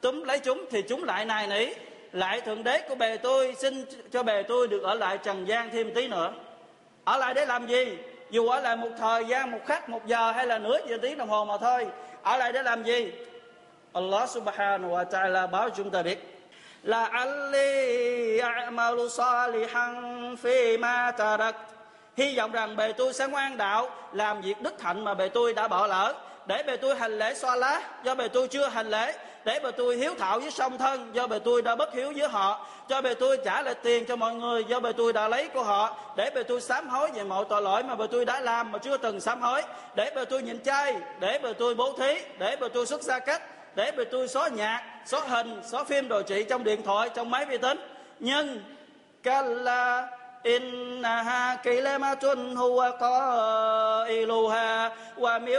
[0.00, 1.66] túm lấy chúng thì chúng lại nài nỉ
[2.11, 5.69] lại thượng đế của bề tôi, xin cho bề tôi được ở lại trần gian
[5.69, 6.33] thêm tí nữa.
[7.03, 7.97] Ở lại để làm gì?
[8.29, 11.17] Dù ở lại một thời gian, một khắc, một giờ hay là nửa giờ tiếng
[11.17, 11.87] đồng hồ mà thôi.
[12.23, 13.11] Ở lại để làm gì?
[13.93, 16.33] Allah subhanahu wa ta'ala báo chúng ta biết.
[16.83, 21.55] Là Ali a'malu salihan fi ma tarak.
[22.17, 25.53] Hy vọng rằng bề tôi sẽ ngoan đạo, làm việc đức hạnh mà bề tôi
[25.53, 26.13] đã bỏ lỡ
[26.47, 29.13] để bề tôi hành lễ xoa lá do bề tôi chưa hành lễ
[29.45, 32.27] để bề tôi hiếu thảo với song thân do bề tôi đã bất hiếu với
[32.27, 35.47] họ cho bề tôi trả lại tiền cho mọi người do bề tôi đã lấy
[35.47, 38.39] của họ để bề tôi sám hối về mọi tội lỗi mà bề tôi đã
[38.39, 39.61] làm mà chưa từng sám hối
[39.95, 43.19] để bề tôi nhịn chay để bề tôi bố thí để bề tôi xuất gia
[43.19, 43.41] cách
[43.75, 47.29] để bề tôi xóa nhạc xóa hình xóa phim đồ trị trong điện thoại trong
[47.29, 47.77] máy vi tính
[48.19, 48.63] nhưng
[49.43, 50.07] là
[50.46, 55.58] إنها كلمة هو قائلها ومن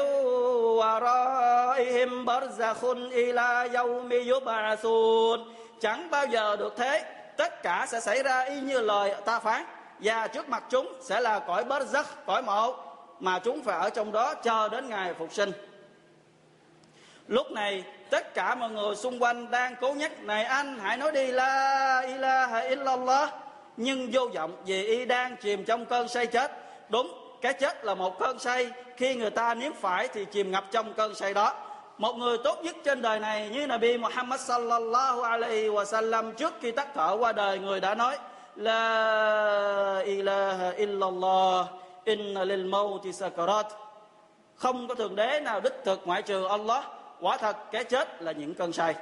[0.80, 7.04] ورائهم برزخ إلى يوم يبعثون chẳng bao giờ được thế
[7.38, 9.66] tất cả sẽ xảy ra y như lời ta phán
[10.00, 12.76] và trước mặt chúng sẽ là cõi bớt giấc cõi mộ
[13.20, 15.52] mà chúng phải ở trong đó chờ đến ngày phục sinh
[17.28, 21.12] lúc này tất cả mọi người xung quanh đang cố nhắc này anh hãy nói
[21.12, 23.34] đi la ilaha illallah
[23.79, 26.53] nhưng vô vọng vì y đang chìm trong cơn say chết.
[26.89, 28.71] Đúng, cái chết là một cơn say.
[28.97, 31.55] Khi người ta nếm phải thì chìm ngập trong cơn say đó.
[31.99, 36.55] Một người tốt nhất trên đời này như Nabi Muhammad sallallahu alaihi wa sallam trước
[36.61, 38.19] khi tắt thở qua đời người đã nói,
[38.57, 41.67] La ilaha illallah,
[42.05, 43.67] inna lil mauti sakarat.
[44.55, 46.85] Không có thượng đế nào đích thực ngoại trừ Allah.
[47.21, 48.95] Quả thật, cái chết là những cơn say.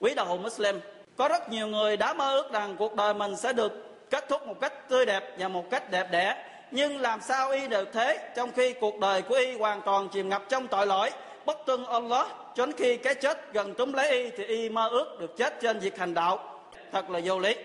[0.00, 0.80] Quý đạo hữu Muslim
[1.16, 3.72] có rất nhiều người đã mơ ước rằng cuộc đời mình sẽ được
[4.10, 6.44] kết thúc một cách tươi đẹp và một cách đẹp đẽ.
[6.70, 8.32] Nhưng làm sao y được thế?
[8.36, 11.10] Trong khi cuộc đời của y hoàn toàn chìm ngập trong tội lỗi,
[11.46, 14.88] bất tuân Allah cho đến khi cái chết gần túm lấy y thì y mơ
[14.88, 16.60] ước được chết trên việc hành đạo.
[16.92, 17.56] Thật là vô lý.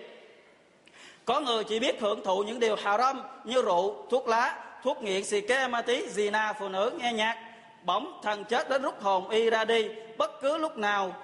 [1.25, 5.23] Có người chỉ biết hưởng thụ những điều haram như rượu, thuốc lá, thuốc nghiện,
[5.23, 7.38] xì ke, ma tí zina, phụ nữ, nghe nhạc.
[7.83, 9.89] Bỗng thần chết đến rút hồn y ra đi.
[10.17, 11.15] Bất cứ lúc nào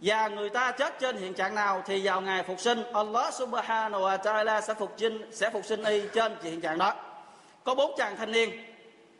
[0.00, 4.02] và người ta chết trên hiện trạng nào thì vào ngày phục sinh, Allah subhanahu
[4.02, 6.94] wa ta'ala sẽ phục sinh, sẽ phục sinh y trên hiện trạng đó.
[7.64, 8.50] Có bốn chàng thanh niên.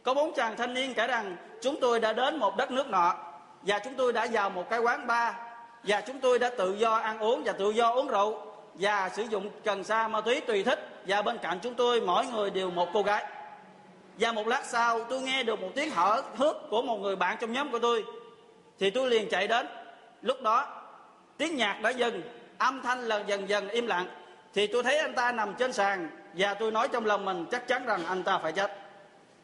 [0.02, 3.14] Có bốn chàng thanh niên kể rằng, chúng tôi đã đến một đất nước nọ,
[3.62, 5.34] và chúng tôi đã vào một cái quán bar,
[5.82, 8.40] và chúng tôi đã tự do ăn uống và tự do uống rượu,
[8.74, 12.26] và sử dụng cần sa ma túy tùy thích, và bên cạnh chúng tôi mỗi
[12.26, 13.24] người đều một cô gái.
[14.18, 17.36] Và một lát sau, tôi nghe được một tiếng hở hước của một người bạn
[17.40, 18.04] trong nhóm của tôi,
[18.78, 19.66] thì tôi liền chạy đến
[20.22, 20.66] lúc đó,
[21.36, 22.22] tiếng nhạc đã dừng,
[22.58, 24.06] âm thanh là dần dần im lặng.
[24.54, 27.68] Thì tôi thấy anh ta nằm trên sàn và tôi nói trong lòng mình chắc
[27.68, 28.72] chắn rằng anh ta phải chết.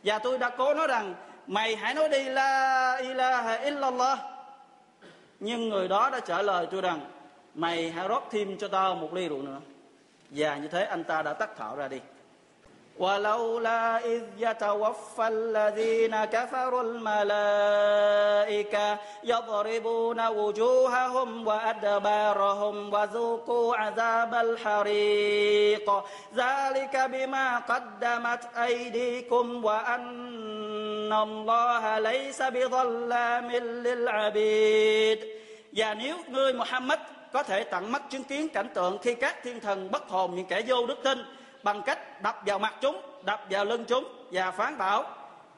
[0.05, 1.15] Và tôi đã cố nói rằng,
[1.47, 4.19] mày hãy nói đi, la ilaha illallah.
[5.41, 7.01] Nhưng người đó đã trả lời tôi rằng,
[7.55, 9.61] mày hãy rót thêm cho tao một ly rượu nữa.
[10.31, 12.01] Và như thế anh ta đã tắt thở ra đi.
[13.00, 18.08] ولولا إذ يتوفى الذين كفروا الملائكة
[19.24, 26.04] يضربون وجوههم وأدبارهم وذوقوا عذاب الحريق
[26.36, 35.20] ذلك بما قدمت أيديكم وأن الله ليس بظلام للعبيد
[35.74, 37.00] Và nếu ngươi Muhammad
[37.34, 40.46] có thể tận mắt chứng kiến cảnh tượng khi các thiên thần bất hồn những
[40.46, 41.18] kẻ vô đức tin
[41.65, 45.05] bằng cách đập vào mặt chúng đập vào lưng chúng và phán bảo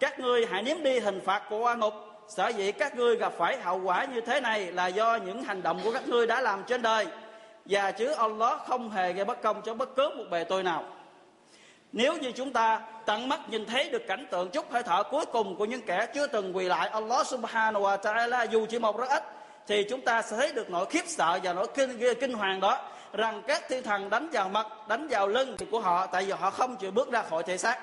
[0.01, 1.95] các ngươi hãy nếm đi hình phạt của oan ngục.
[2.29, 5.63] Sở dĩ các ngươi gặp phải hậu quả như thế này là do những hành
[5.63, 7.07] động của các ngươi đã làm trên đời.
[7.65, 10.85] Và chứ Allah không hề gây bất công cho bất cứ một bề tôi nào.
[11.93, 15.27] Nếu như chúng ta tận mắt nhìn thấy được cảnh tượng chút hơi thở cuối
[15.27, 18.99] cùng của những kẻ chưa từng quỳ lại Allah subhanahu wa ta'ala dù chỉ một
[18.99, 19.23] rất ít
[19.67, 22.79] thì chúng ta sẽ thấy được nỗi khiếp sợ và nỗi kinh, kinh hoàng đó
[23.13, 26.51] rằng các thiên thần đánh vào mặt, đánh vào lưng của họ, tại vì họ
[26.51, 27.79] không chịu bước ra khỏi thể xác.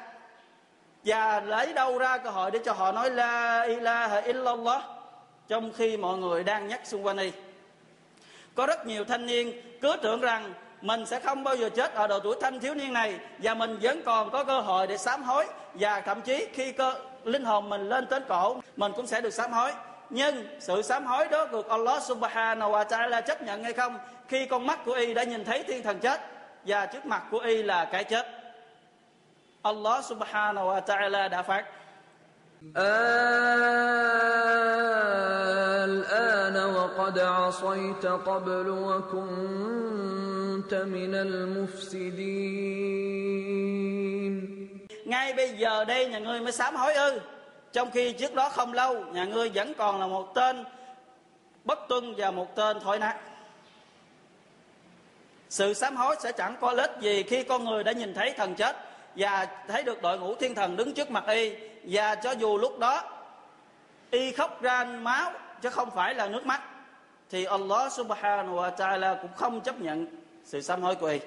[1.04, 4.84] Và lấy đâu ra cơ hội để cho họ nói la ilaha illallah,
[5.48, 7.32] trong khi mọi người đang nhắc xung quanh đi
[8.56, 12.08] có rất nhiều thanh niên cứ tưởng rằng mình sẽ không bao giờ chết ở
[12.08, 15.24] độ tuổi thanh thiếu niên này, và mình vẫn còn có cơ hội để sám
[15.24, 15.46] hối.
[15.74, 19.30] Và thậm chí khi cơ, linh hồn mình lên tới cổ, mình cũng sẽ được
[19.30, 19.72] sám hối
[20.11, 24.47] nhưng sự sám hối đó được Allah subhanahu wa ta'ala chấp nhận hay không khi
[24.47, 26.21] con mắt của y đã nhìn thấy thiên thần chết
[26.65, 28.27] và trước mặt của y là cái chết
[29.63, 31.65] Allah subhanahu wa ta'ala đã phát
[35.89, 42.49] الآن وقد عصيت قبل وكنت من المفسدين
[45.05, 47.21] ngay bây giờ đây nhà ngươi mới sám hối ư
[47.74, 50.64] Trong khi trước đó không lâu, nhà ngươi vẫn còn là một tên
[51.64, 53.16] bất tuân và một tên thối nát.
[55.50, 58.56] Sự sám hối sẽ chẳng có lết gì khi con người đã nhìn thấy thần
[58.56, 58.76] chết
[59.16, 61.54] và thấy được đội ngũ thiên thần đứng trước mặt y.
[61.84, 63.04] Và cho dù lúc đó
[64.12, 65.32] y khóc ra máu,
[65.62, 66.62] chứ không phải là nước mắt,
[67.30, 70.08] thì Allah subhanahu wa ta'ala cũng không chấp nhận
[70.46, 71.20] sự sám hối của y.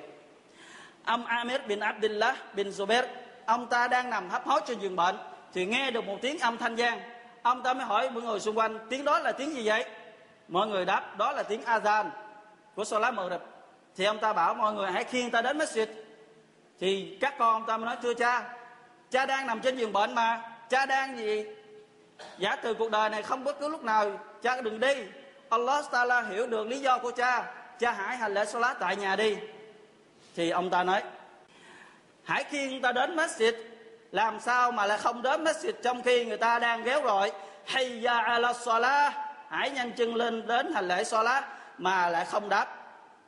[1.05, 3.05] Ông Amir bin Abdullah bin Zubair,
[3.47, 5.17] ông ta đang nằm hấp hối trên giường bệnh
[5.55, 7.01] thì nghe được một tiếng âm thanh gian
[7.43, 9.85] ông ta mới hỏi mọi người xung quanh, tiếng đó là tiếng gì vậy?
[10.49, 12.05] Mọi người đáp, đó là tiếng azan
[12.75, 13.41] của Salat Maghrib.
[13.97, 15.87] Thì ông ta bảo mọi người hãy khiêng ta đến masjid.
[16.81, 18.57] Thì các con ông ta mới nói, thưa cha
[19.11, 21.45] cha đang nằm trên giường bệnh mà, cha đang gì?
[22.39, 24.11] Giả từ cuộc đời này không bất cứ lúc nào,
[24.43, 24.95] cha đừng đi.
[25.49, 27.55] Allah Taala hiểu được lý do của cha.
[27.79, 29.37] Cha hãy hành lễ Salah tại nhà đi.
[30.37, 31.03] Thì ông ta nói,
[32.25, 33.53] hãy khiêng ta đến masjid
[34.16, 37.32] làm sao mà lại không đến masjid trong khi người ta đang ghéo gọi
[37.66, 39.14] hayya ala salah
[39.50, 41.44] hãy nhanh chân lên đến hành lễ salat
[41.78, 42.76] mà lại không đáp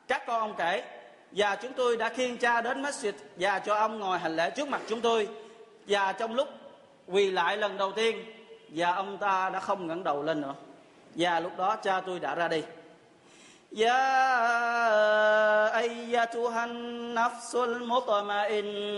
[0.08, 0.82] các con ông kể
[1.32, 4.68] và chúng tôi đã khiêng cha đến masjid và cho ông ngồi hành lễ trước
[4.68, 5.28] mặt chúng tôi
[5.88, 6.48] và trong lúc
[7.06, 8.24] quỳ lại lần đầu tiên
[8.68, 10.54] và ông ta đã không ngẩng đầu lên nữa
[11.14, 12.62] và lúc đó cha tôi đã ra đi
[13.74, 14.06] يا
[15.78, 18.94] أيتها النفس المطمئنة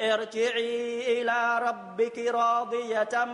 [0.00, 3.24] ارجعي إلى ربك راضية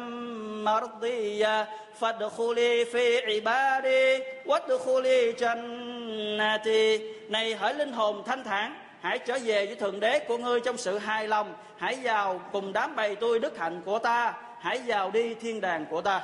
[0.64, 1.68] مرضية
[2.00, 9.74] فادخلي في عبادي وادخلي جنتي Này hỡi linh hồn thanh thản Hãy trở về với
[9.74, 13.58] Thượng Đế của ngươi trong sự hài lòng Hãy vào cùng đám bầy tôi đức
[13.58, 16.22] hạnh của ta Hãy vào đi thiên đàng của ta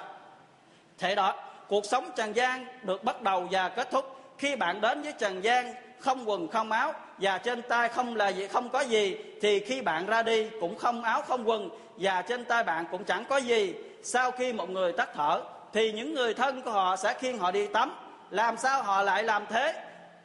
[0.99, 1.35] Thế đó,
[1.69, 5.45] cuộc sống trần gian được bắt đầu và kết thúc Khi bạn đến với trần
[5.45, 6.94] gian không quần, không áo.
[7.18, 10.78] Và trên tay không là gì, không có gì, thì khi bạn ra đi cũng
[10.78, 11.70] không áo, không quần.
[11.98, 13.74] Và trên tay bạn cũng chẳng có gì.
[14.04, 15.42] Sau khi một người tắt thở,
[15.74, 17.96] thì những người thân của họ sẽ khiêng họ đi tắm.
[18.30, 19.74] Làm sao họ lại làm thế?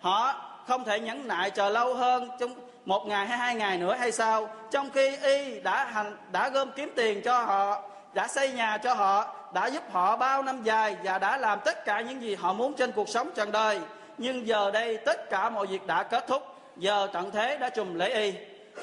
[0.01, 0.35] Họ
[0.67, 4.13] không thể nhẫn nại chờ lâu hơn trong một ngày hay hai ngày nữa hay
[4.13, 4.49] sao?
[4.71, 7.83] Trong khi y đã hành, đã gom kiếm tiền cho họ,
[8.15, 11.85] đã xây nhà cho họ, đã giúp họ bao năm dài và đã làm tất
[11.85, 13.81] cả những gì họ muốn trên cuộc sống trần đời
[14.19, 16.43] nhưng giờ đây tất cả mọi việc đã kết thúc.
[16.77, 18.33] Giờ tận thế đã trùm lễ y.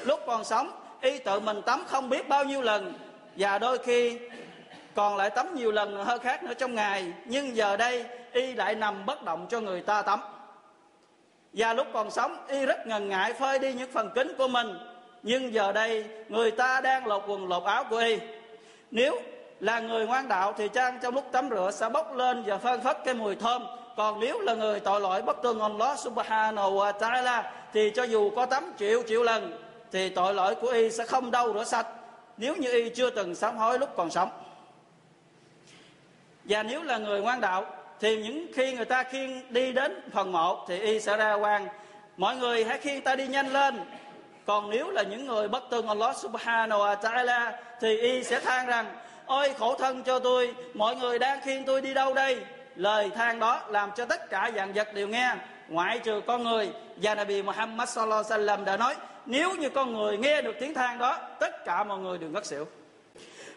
[0.04, 0.70] Lúc còn sống,
[1.00, 2.94] y tự mình tắm không biết bao nhiêu lần.
[3.36, 4.18] Và đôi khi
[4.94, 7.12] còn lại tắm nhiều lần hơn khác nữa trong ngày.
[7.24, 10.20] Nhưng giờ đây, y lại nằm bất động cho người ta tắm.
[11.52, 14.78] Và lúc còn sống, y rất ngần ngại phơi đi những phần kính của mình.
[15.22, 18.18] Nhưng giờ đây, người ta đang lột quần lột áo của y.
[18.90, 19.20] Nếu
[19.60, 22.80] là người ngoan đạo thì trang trong lúc tắm rửa sẽ bốc lên và phơn
[22.80, 26.92] phất cái mùi thơm còn nếu là người tội lỗi bất tương Allah subhanahu wa
[26.92, 31.06] ta'ala, thì cho dù có tắm triệu triệu lần, thì tội lỗi của y sẽ
[31.06, 31.86] không đâu rửa sạch.
[32.36, 34.28] Nếu như y chưa từng sám hối lúc còn sống.
[36.44, 37.66] Và nếu là người ngoan đạo,
[38.00, 41.68] thì những khi người ta khiêng đi đến phần mộ thì y sẽ ra quan
[42.16, 43.80] mọi người hãy khiêng ta đi nhanh lên.
[44.46, 48.66] Còn nếu là những người bất tương Allah subhanahu wa ta'ala, thì y sẽ than
[48.66, 48.86] rằng,
[49.26, 52.38] ôi khổ thân cho tôi, mọi người đang khiêng tôi đi đâu đây?
[52.76, 55.34] Lời than đó làm cho tất cả dạng vật đều nghe.
[55.68, 58.94] Ngoại trừ con người, và Nabi Muhammad sallallahu alaihi wasallam đã nói,
[59.26, 62.46] nếu như con người nghe được tiếng than đó, tất cả mọi người đều ngất
[62.46, 62.66] xỉu.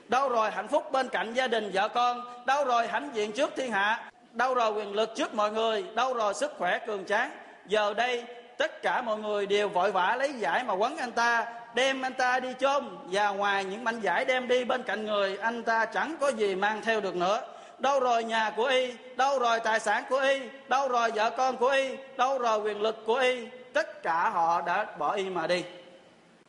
[0.08, 2.22] Đâu rồi hạnh phúc bên cạnh gia đình, vợ con?
[2.46, 4.12] Đâu rồi hãnh diện trước thiên hạ?
[4.32, 5.86] Đâu rồi quyền lực trước mọi người?
[5.96, 7.32] Đâu rồi sức khỏe cường tráng?
[7.66, 8.24] Giờ đây,
[8.58, 12.14] tất cả mọi người đều vội vã lấy giải mà quấn anh ta, đem anh
[12.14, 15.86] ta đi chôn, và ngoài những mảnh giải đem đi bên cạnh người, anh ta
[15.86, 17.42] chẳng có gì mang theo được nữa
[17.80, 18.92] đâu rồi nhà của y?
[19.16, 20.40] Đâu rồi tài sản của y?
[20.68, 21.90] Đâu rồi vợ con của y?
[22.18, 23.48] Đâu rồi quyền lực của y?
[23.74, 25.64] Tất cả họ đã bỏ y mà đi.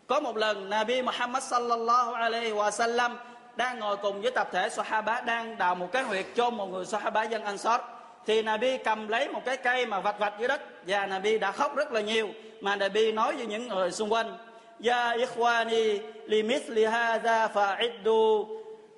[0.06, 3.18] Có một lần, Nabi Muhammad sallallahu alaihi wa sallam
[3.56, 6.84] đang ngồi cùng với tập thể Sahaba đang đào một cái huyệt chôn một người
[6.84, 7.80] Sahaba dân Ansar.
[8.26, 11.52] Thì Nabi cầm lấy một cái cây mà vạch vạch dưới đất và Nabi đã
[11.52, 12.28] khóc rất là nhiều.
[12.60, 14.38] Mà Nabi nói với những người xung quanh,
[14.84, 18.46] Ya ikhwani, li hadha fa'iddu.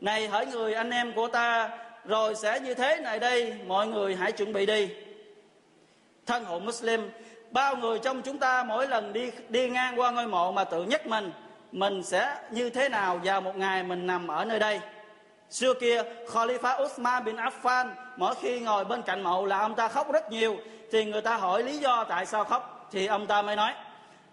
[0.01, 1.71] Này hỡi người, anh em của ta
[2.05, 4.89] rồi sẽ như thế này đây, mọi người hãy chuẩn bị đi.
[6.27, 7.11] Thân hữu Muslim,
[7.51, 10.85] bao người trong chúng ta mỗi lần đi đi ngang qua ngôi mộ mà tự
[10.85, 11.33] nhắc mình
[11.73, 14.81] mình sẽ như thế nào vào một ngày mình nằm ở nơi đây?
[15.51, 19.89] Xưa kia, Khalifa Uthman bin Affan, mỗi khi ngồi bên cạnh mộ là ông ta
[19.89, 20.57] khóc rất nhiều,
[20.93, 23.73] thì người ta hỏi lý do tại sao khóc, thì ông ta mới nói,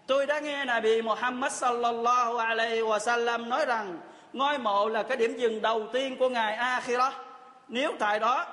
[0.06, 3.98] tôi đã nghe Nabi Muhammad sallallahu alaihi wa sallam nói rằng,
[4.32, 7.14] ngôi mộ là cái điểm dừng đầu tiên của Ngài Akhirah
[7.70, 8.46] nếu tại đó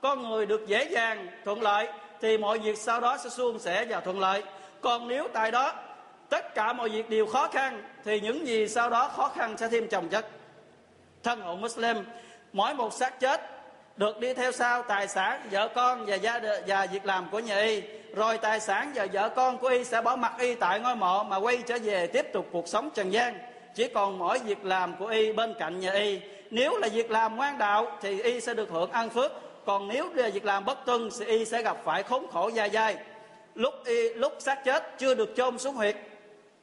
[0.00, 1.88] con người được dễ dàng thuận lợi,
[2.20, 4.42] thì mọi việc sau đó sẽ suôn sẻ và thuận lợi.
[4.80, 5.72] Còn nếu tại đó
[6.28, 9.68] tất cả mọi việc đều khó khăn, thì những gì sau đó khó khăn sẽ
[9.68, 10.26] thêm chồng chất.
[11.22, 11.96] Thân hữu Muslim,
[12.52, 13.40] mỗi một xác chết
[13.96, 17.38] được đi theo sau tài sản vợ con và gia đình và việc làm của
[17.38, 17.82] nhà y.
[18.14, 21.22] Rồi tài sản và vợ con của y sẽ bỏ mặt y tại ngôi mộ
[21.22, 23.38] mà quay trở về tiếp tục cuộc sống trần gian.
[23.74, 26.20] Chỉ còn mỗi việc làm của y bên cạnh nhà y
[26.52, 29.32] nếu là việc làm ngoan đạo thì y sẽ được hưởng ăn phước.
[29.64, 32.70] Còn nếu là việc làm bất tuân thì y sẽ gặp phải khốn khổ dài
[32.70, 32.96] dài
[33.54, 35.96] lúc y, lúc xác chết chưa được chôn xuống huyệt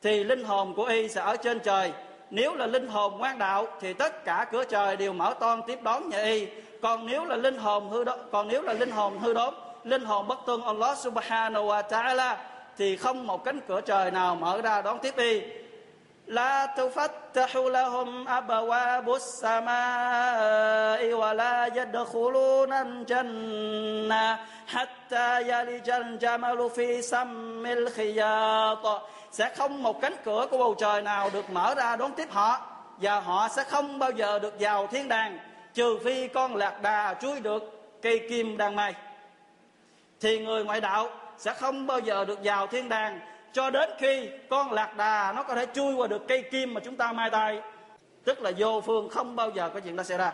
[0.01, 1.91] thì linh hồn của y sẽ ở trên trời.
[2.29, 5.79] Nếu là linh hồn ngoan đạo thì tất cả cửa trời đều mở toan tiếp
[5.81, 6.47] đón nhà y.
[6.81, 10.05] Còn nếu là linh hồn hư đốn còn nếu là linh hồn hư đốn, linh
[10.05, 12.35] hồn bất tuân Allah subhanahu wa ta'ala
[12.77, 15.41] thì không một cánh cửa trời nào mở ra đón tiếp y.
[16.28, 29.54] لا تفتح لهم أبواب السماء ولا يدخلون الجنة حتى يلج الجمل في سم الخياط sẽ
[29.56, 32.60] không một cánh cửa của bầu trời nào được mở ra đón tiếp họ
[32.96, 35.38] và họ sẽ không bao giờ được vào thiên đàng
[35.74, 37.62] trừ phi con lạc đà chui được
[38.02, 38.94] cây kim đàn mày
[40.20, 43.20] thì người ngoại đạo sẽ không bao giờ được vào thiên đàng
[43.53, 46.81] cho đến khi con lạc đà, nó có thể chui qua được cây kim mà
[46.83, 47.61] chúng ta mai tay
[48.23, 50.31] tức là vô phương không bao giờ có chuyện đó xảy ra.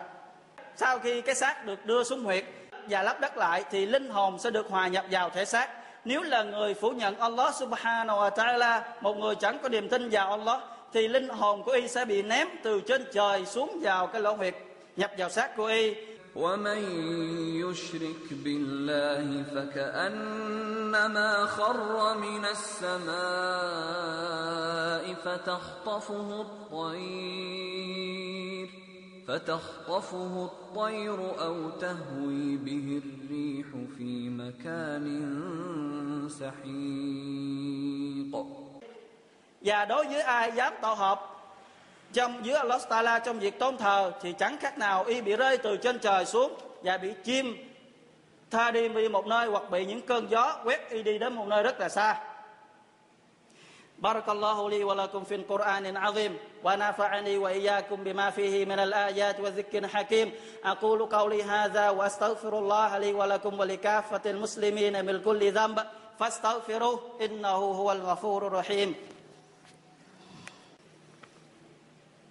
[0.76, 2.44] Sau khi cái xác được đưa xuống huyệt
[2.88, 5.68] và lắp đất lại, thì linh hồn sẽ được hòa nhập vào thể xác.
[6.04, 10.08] Nếu là người phủ nhận Allah subhanahu wa ta'ala, một người chẳng có niềm tin
[10.08, 10.60] vào Allah,
[10.92, 14.32] thì linh hồn của y sẽ bị ném từ trên trời xuống vào cái lỗ
[14.32, 14.54] huyệt,
[14.96, 15.94] nhập vào xác của y.
[16.36, 16.80] ومن
[17.64, 23.14] يشرك بالله فكأنما خر من السماء
[25.14, 28.06] فتخطفه الطير
[29.28, 33.66] فتخطفه الطير أو تهوي به الريح
[33.98, 35.32] في مكان
[36.28, 37.16] سحيق
[39.66, 41.35] và đối với ai dám hợp
[42.15, 45.57] trong dưới Allah Taala trong việc tôn thờ thì chẳng khác nào y bị rơi
[45.57, 47.57] từ trên trời xuống và bị chim
[48.51, 51.47] tha đi đi một nơi hoặc bị những cơn gió quét y đi đến một
[51.47, 52.19] nơi rất là xa
[54.01, 60.31] بارك الله لي ولكم في القرآن العظيم ونفعني وإياكم بما فيه من الآيات والذكر الحكيم
[60.63, 65.79] أقول قولي هذا وأستغفر الله لي ولكم ولكافة المسلمين من كل ذنب
[66.19, 68.95] فاستغفروه إنه هو الغفور الرحيم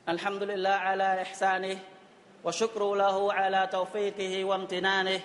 [0.10, 1.78] الحمد لله على إحسانه
[2.44, 5.20] وشكر له على توفيقه وامتنانه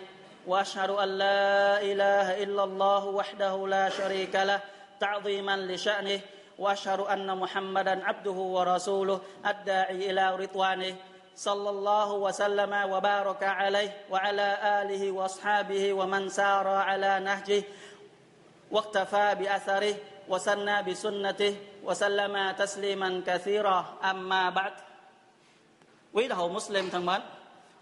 [0.46, 4.60] وأشهد أن لا إله إلا الله وحده لا شريك له
[5.00, 6.20] تعظيما لشأنه
[6.58, 10.96] وأشهد أن محمدا عبده ورسوله الداعي إلى رضوانه
[11.36, 17.62] صلى الله وسلم وبارك عليه وعلى آله وأصحابه ومن سار على نهجه
[18.70, 19.94] واقتفى بأثره
[20.28, 24.73] وسنى بسنته وسلم تسليما كثيرا أما بعد
[26.13, 27.21] Quý đạo hữu Muslim thân mến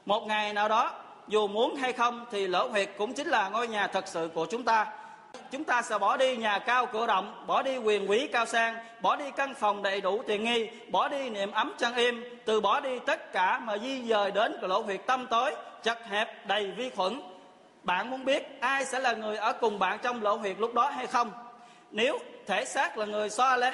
[0.06, 0.92] Một ngày nào đó
[1.28, 4.46] Dù muốn hay không thì lỗ huyệt cũng chính là ngôi nhà thật sự của
[4.46, 4.88] chúng ta
[5.52, 8.76] Chúng ta sẽ bỏ đi nhà cao cửa rộng Bỏ đi quyền quý cao sang
[9.02, 12.62] Bỏ đi căn phòng đầy đủ tiện nghi Bỏ đi niệm ấm chăn im Từ
[12.62, 16.48] bỏ đi tất cả mà di dời đến cái lỗ huyệt tâm tối Chật hẹp
[16.48, 17.22] đầy vi khuẩn
[17.84, 20.90] Bạn muốn biết ai sẽ là người ở cùng bạn trong lỗ huyệt lúc đó
[20.90, 21.32] hay không
[21.92, 23.73] Nếu thể xác là người so lẽ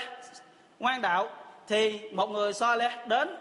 [0.79, 1.29] ngoan đạo
[1.69, 3.37] Thì một người so lẽ đến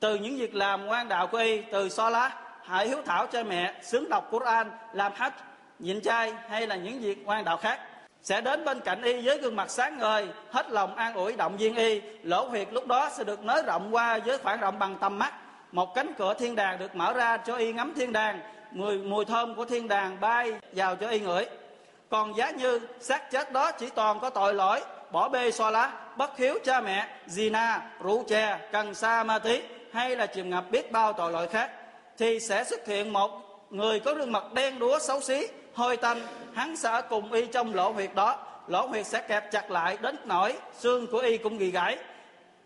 [0.00, 2.30] từ những việc làm ngoan đạo của y từ so lá
[2.64, 5.30] hãy hiếu thảo cho mẹ sướng đọc Quran làm hajj
[5.78, 7.80] nhịn chay hay là những việc ngoan đạo khác.
[8.22, 11.56] Sẽ đến bên cạnh y với gương mặt sáng ngời hết lòng an ủi động
[11.56, 12.00] viên y.
[12.22, 15.34] Lỗ huyệt lúc đó sẽ được nới rộng qua với khoảng rộng bằng tầm mắt.
[15.72, 18.40] Một cánh cửa thiên đàng được mở ra cho y ngắm thiên đàng.
[18.70, 21.46] Mùi, mùi thơm của thiên đàng bay vào cho y ngửi
[22.10, 24.80] còn giá như xác chết đó chỉ toàn có tội lỗi.
[25.10, 29.62] Bỏ bê so lá, bất hiếu cha mẹ, zina, rượu chè, cần sa ma túy,
[29.92, 31.70] hay là chìm ngập biết bao tội lỗi khác,
[32.18, 33.30] thì sẽ xuất hiện một
[33.70, 36.18] người có gương mặt đen đúa xấu xí hôi tanh.
[36.54, 38.36] Hắn sẽ ở cùng y trong lỗ huyệt đó.
[38.68, 41.98] Lỗ huyệt sẽ kẹp chặt lại đến nỗi xương của y cũng bị gãy.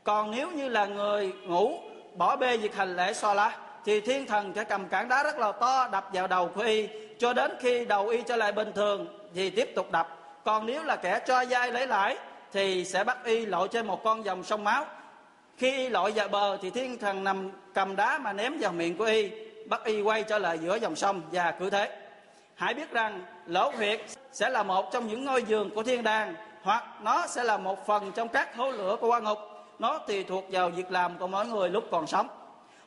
[0.04, 1.78] Còn nếu như là người ngủ,
[2.14, 5.38] bỏ bê việc hành lễ so lá, thì thiên thần sẽ cầm cản đá rất
[5.38, 6.88] là to đập vào đầu của y.
[7.18, 10.16] Cho đến khi đầu y trở lại bình thường thì tiếp tục đập.
[10.44, 12.16] Còn nếu là kẻ cho dai lấy lãi,
[12.52, 14.86] thì sẽ bắt y lội trên một con dòng sông máu.
[15.56, 18.96] Khi y lội vào bờ, thì thiên thần nằm cầm đá mà ném vào miệng
[18.96, 19.30] của y,
[19.66, 21.96] bắt y quay trở lại giữa dòng sông và cứ thế.
[22.54, 24.00] Hãy biết rằng, lỗ huyệt
[24.32, 27.86] sẽ là một trong những ngôi giường của thiên đàng, hoặc nó sẽ là một
[27.86, 29.38] phần trong các hố lửa của quan ngục.
[29.78, 32.28] Nó tùy thuộc vào việc làm của mỗi người lúc còn sống.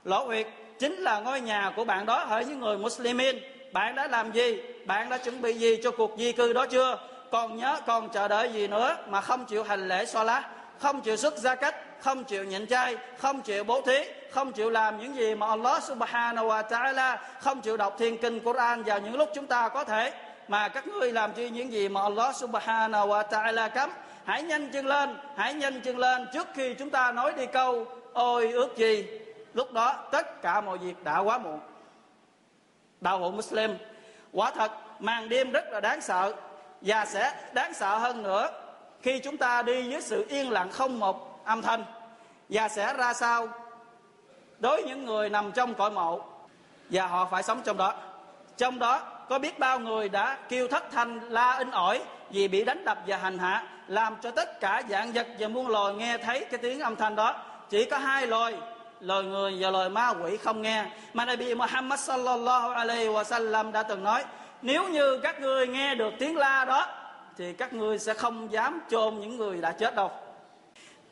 [0.03, 0.47] Lỗ huyệt
[0.79, 3.39] chính là ngôi nhà của bạn đó ở những người muslimin
[3.73, 4.61] bạn đã làm gì?
[4.85, 6.99] Bạn đã chuẩn bị gì cho cuộc di cư đó chưa?
[7.31, 10.49] Còn nhớ, còn chờ đợi gì nữa mà không chịu hành lễ xoa lá
[10.83, 13.97] không chịu xuất gia cách, không chịu nhịn chay, không chịu bố thí,
[14.31, 18.39] không chịu làm những gì mà Allah subhanahu wa ta'ala không chịu đọc thiên kinh
[18.39, 20.13] Quran vào những lúc chúng ta có thể.
[20.47, 23.89] Mà các ngươi làm chi những gì mà Allah subhanahu wa ta'ala cấm?
[24.25, 27.85] Hãy nhanh chân lên, hãy nhanh chân lên trước khi chúng ta nói đi câu,
[28.13, 29.07] ôi ước gì?
[29.53, 31.59] Lúc đó tất cả mọi việc đã quá muộn
[33.03, 33.77] đạo hộ Muslim.
[34.31, 36.33] Quả thật, màn đêm rất là đáng sợ
[36.81, 38.49] và sẽ đáng sợ hơn nữa
[39.01, 41.83] khi chúng ta đi với sự yên lặng không một âm thanh
[42.49, 43.47] và sẽ ra sao
[44.59, 46.21] đối với những người nằm trong cõi mộ.
[46.89, 47.93] Và họ phải sống trong đó.
[48.57, 52.63] Trong đó, có biết bao người đã kêu thất thanh la in ỏi vì bị
[52.63, 56.17] đánh đập và hành hạ, làm cho tất cả dạng vật và muôn loài nghe
[56.17, 57.35] thấy cái tiếng âm thanh đó.
[57.69, 58.53] Chỉ có hai loài
[59.03, 60.85] lời người và lời ma quỷ không nghe.
[61.13, 64.23] Mà Nabi Muhammad sallallahu alaihi wa sallam đã từng nói
[64.61, 66.87] nếu như các ngươi nghe được tiếng la đó
[67.37, 70.11] thì các ngươi sẽ không dám chôn những người đã chết đâu.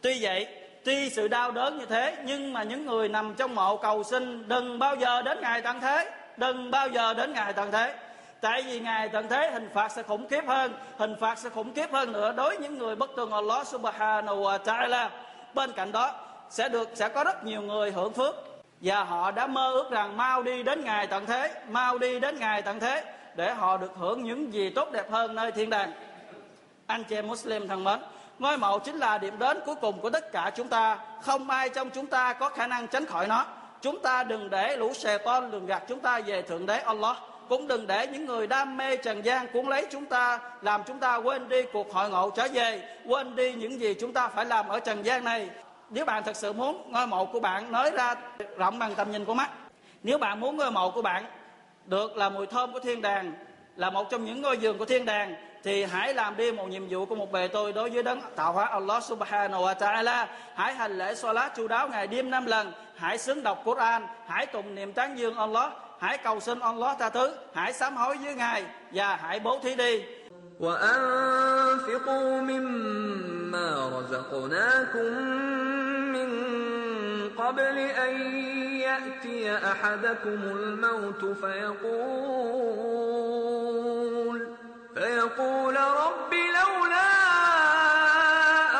[0.01, 0.47] Tuy vậy
[0.85, 4.47] tuy sự đau đớn như thế nhưng mà những người nằm trong mộ cầu sinh,
[4.47, 7.95] đừng bao giờ đến ngày tận thế đừng bao giờ đến ngày tận thế.
[8.41, 11.73] Tại vì ngày tận thế hình phạt sẽ khủng khiếp hơn hình phạt sẽ khủng
[11.73, 15.09] khiếp hơn nữa đối với những người bất tuân Allah subhanahu wa ta'ala.
[15.53, 18.35] Bên cạnh đó sẽ được, sẽ có rất nhiều người hưởng phước.
[18.81, 22.39] Và họ đã mơ ước rằng mau đi đến ngày tận thế, mau đi đến
[22.39, 23.03] ngày tận thế
[23.35, 25.91] để họ được hưởng những gì tốt đẹp hơn nơi thiên đàng.
[26.87, 27.99] Anh chị em Muslim thân mến,
[28.39, 30.97] ngôi mộ chính là điểm đến cuối cùng của tất cả chúng ta.
[31.21, 33.45] Không ai trong chúng ta có khả năng tránh khỏi nó.
[33.81, 37.17] Chúng ta đừng để lũ xè con lường gạt chúng ta về thượng đế Allah.
[37.49, 40.99] Cũng đừng để những người đam mê trần gian cuốn lấy chúng ta, làm chúng
[40.99, 44.45] ta quên đi cuộc hội ngộ trở về, quên đi những gì chúng ta phải
[44.45, 45.49] làm ở trần gian này
[45.91, 48.15] nếu bạn thật sự muốn ngôi mộ của bạn nới ra
[48.57, 49.49] rộng bằng tầm nhìn của mắt,
[50.03, 51.25] nếu bạn muốn ngôi mộ của bạn
[51.85, 53.33] được là mùi thơm của thiên đàng,
[53.75, 56.87] là một trong những ngôi giường của thiên đàng, thì hãy làm đi một nhiệm
[56.89, 60.25] vụ của một bề tôi đối với đấng tạo hóa Allah subhanahu wa ta'ala.
[60.55, 62.71] Hãy hành lễ salat chu đáo ngày đêm năm lần.
[62.95, 64.07] Hãy xứng đọc Quran.
[64.27, 65.71] Hãy tụng niệm tán dương Allah.
[65.99, 67.35] Hãy cầu xin Allah tha thứ.
[67.53, 70.03] Hãy sám hối với ngài và hãy bố thí đi.
[73.51, 75.11] مما رزقناكم
[76.11, 76.29] من
[77.37, 78.13] قبل أن
[78.79, 81.91] يأتي أحدكم الموت فيقول
[84.95, 87.11] فيقول رب لولا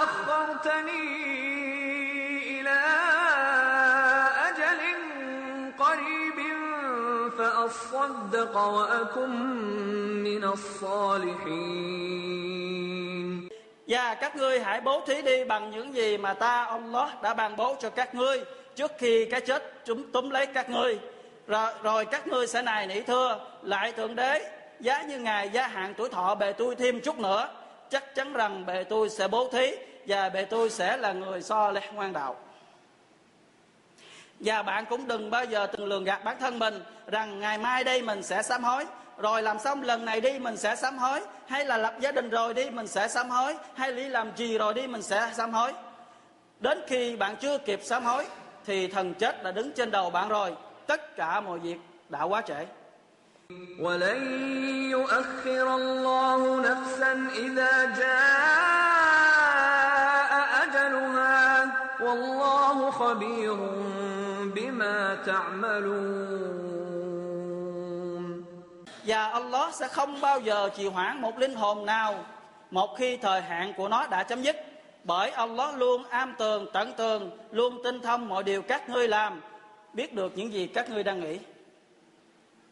[0.04, 1.02] أخرتني
[2.62, 2.80] إلى
[4.48, 4.80] أجل
[5.80, 6.40] قريب
[7.38, 9.32] فأصدق وأكن
[10.24, 12.12] من الصالحين
[13.92, 17.34] Và các ngươi hãy bố thí đi bằng những gì mà ta ông nó đã
[17.34, 18.42] ban bố cho các ngươi
[18.76, 21.00] trước khi cái chết chúng túm lấy các ngươi.
[21.48, 24.52] Rồi, rồi các ngươi sẽ nài nỉ thưa lại thượng đế.
[24.80, 27.50] Giá như ngài gia hạn tuổi thọ bề tôi thêm chút nữa.
[27.90, 29.76] Chắc chắn rằng bề tôi sẽ bố thí
[30.08, 32.36] và bề tôi sẽ là người so lẽ ngoan đạo.
[34.40, 37.84] Và bạn cũng đừng bao giờ từng lường gạt bản thân mình rằng ngày mai
[37.84, 38.86] đây mình sẽ sám hối
[39.19, 42.31] rồi làm xong lần này đi mình sẽ sám hối hay là lập gia đình
[42.31, 45.53] rồi đi mình sẽ sám hối hay đi làm gì rồi đi mình sẽ sám
[45.53, 45.73] hối
[46.61, 48.27] đến khi bạn chưa kịp sám hối
[48.67, 50.55] thì thần chết đã đứng trên đầu bạn rồi
[50.87, 51.77] tất cả mọi việc
[52.09, 52.67] đã quá trễ
[53.79, 54.21] ولن
[54.91, 59.27] يؤخر الله نفسا إذا جاء
[60.63, 61.45] أجلها
[62.01, 63.57] والله خبير
[64.55, 66.70] بما تعملون
[69.06, 72.26] và Allah sẽ không bao giờ trì hoãn một linh hồn nào
[72.72, 74.66] một khi thời hạn của nó đã chấm dứt.
[75.04, 79.42] Bởi Allah luôn am tường, tận tường, luôn tinh thông mọi điều các ngươi làm,
[79.94, 81.40] biết được những gì các ngươi đang nghĩ.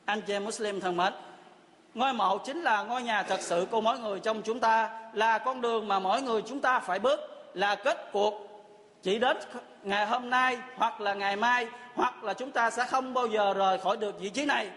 [0.05, 1.13] Anh chị em Muslim thân mến,
[1.93, 5.37] ngôi mộ chính là ngôi nhà thật sự của mỗi người trong chúng ta, là
[5.37, 7.19] con đường mà mỗi người chúng ta phải bước,
[7.53, 8.33] là kết cuộc
[9.03, 9.37] chỉ đến
[9.83, 13.53] ngày hôm nay hoặc là ngày mai hoặc là chúng ta sẽ không bao giờ
[13.53, 14.69] rời khỏi được vị trí này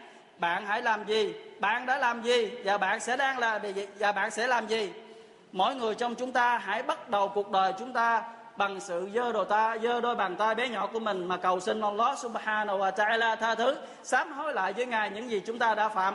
[0.42, 1.34] bạn hãy làm gì?
[1.60, 2.50] Bạn đã làm gì?
[2.64, 3.86] Và bạn sẽ đang làm gì?
[3.98, 4.92] Và bạn sẽ làm gì?
[5.52, 8.22] Mỗi người trong chúng ta hãy bắt đầu cuộc đời chúng ta
[8.56, 11.60] bằng sự dơ đồ ta dơ đôi bàn tay bé nhỏ của mình mà cầu
[11.60, 15.58] xin Allah subhanahu wa ta'ala tha thứ, sám hối lại với ngài những gì chúng
[15.58, 16.14] ta đã phạm.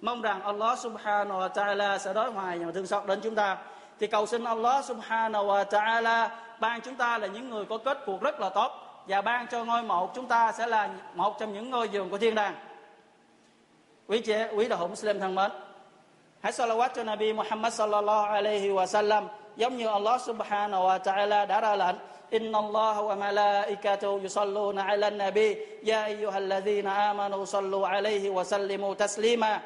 [0.00, 3.56] Mong rằng Allah subhanahu wa ta'ala sẽ đối hoài và thương xót đến chúng ta.
[4.00, 6.28] Thì cầu xin Allah subhanahu wa ta'ala
[6.60, 8.72] ban chúng ta là những người có kết cuộc rất là tốt
[9.08, 12.18] và ban cho ngôi mộ chúng ta sẽ là một trong những ngôi giường của
[12.18, 12.54] thiên đàng.
[14.08, 15.50] وجه ويدهم مسلم تنمر
[16.44, 19.28] هاي صلوات النبي محمد صلى الله عليه وسلم.
[19.58, 21.90] يوم الله سبحانه وتعالى درالا
[22.34, 25.50] إن الله وملائكته يصلون على النبي.
[25.82, 29.60] يا أيها الذين آمنوا صلوا عليه وسلموا تسليما.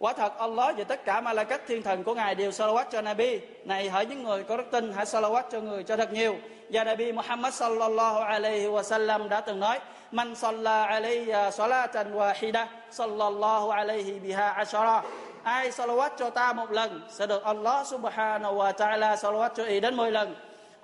[0.00, 3.40] Quả thật, Allah và tất cả Malakat thiên thần của Ngài đều salawat cho Nabi.
[3.64, 6.36] Này, hỡi những người có đức tin, hãy salawat cho người cho thật nhiều.
[6.70, 9.80] Và Nabi Muhammad sallallahu alaihi wa sallam đã từng nói:
[10.10, 15.02] "Man salla alayya salatan wahida, sallallahu alaihi biha ashara."
[15.42, 19.80] Ai salawat cho ta một lần, sẽ được Allah subhanahu wa ta'ala salawat cho y
[19.80, 20.34] đến 10 lần.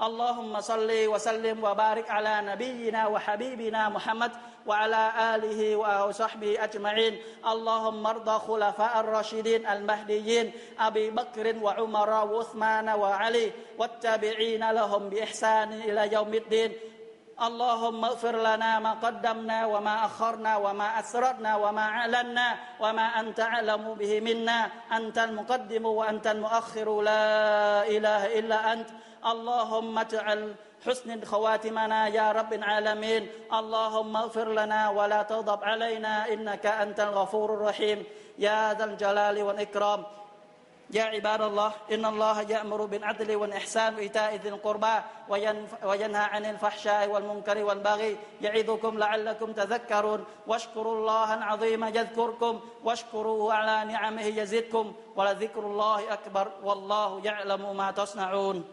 [0.03, 4.33] اللهم صل وسلم وبارك على نبينا وحبيبنا محمد
[4.67, 5.03] وعلى
[5.35, 15.09] آله وصحبه أجمعين اللهم ارضى خلفاء الراشدين المهديين أبي بكر وعمر وعثمان وعلي والتابعين لهم
[15.09, 16.73] بإحسان إلى يوم الدين
[17.43, 24.21] اللهم اغفر لنا ما قدمنا وما أخرنا وما أسررنا وما أعلنا وما أنت أعلم به
[24.21, 27.25] منا أنت المقدم وأنت المؤخر لا
[27.89, 28.89] إله إلا أنت
[29.25, 30.55] اللهم اجعل
[30.87, 33.23] حسن خواتمنا يا رب العالمين.
[33.53, 38.05] اللهم اغفر لنا ولا تغضب علينا إنك أنت الغفور الرحيم.
[38.39, 40.07] يا ذا الجلال والإكرام.
[40.91, 44.97] يا عباد الله إن الله يأمر بالعدل والإحسان وإيتاء ذي القربى
[45.83, 50.25] وينهى عن الفحشاء والمنكر والبغي يعظكم لعلكم تذكرون.
[50.47, 58.65] واشكروا الله العظيم يذكركم واشكروه على نعمه يزدكم ولذكر الله أكبر والله يعلم ما تصنعون.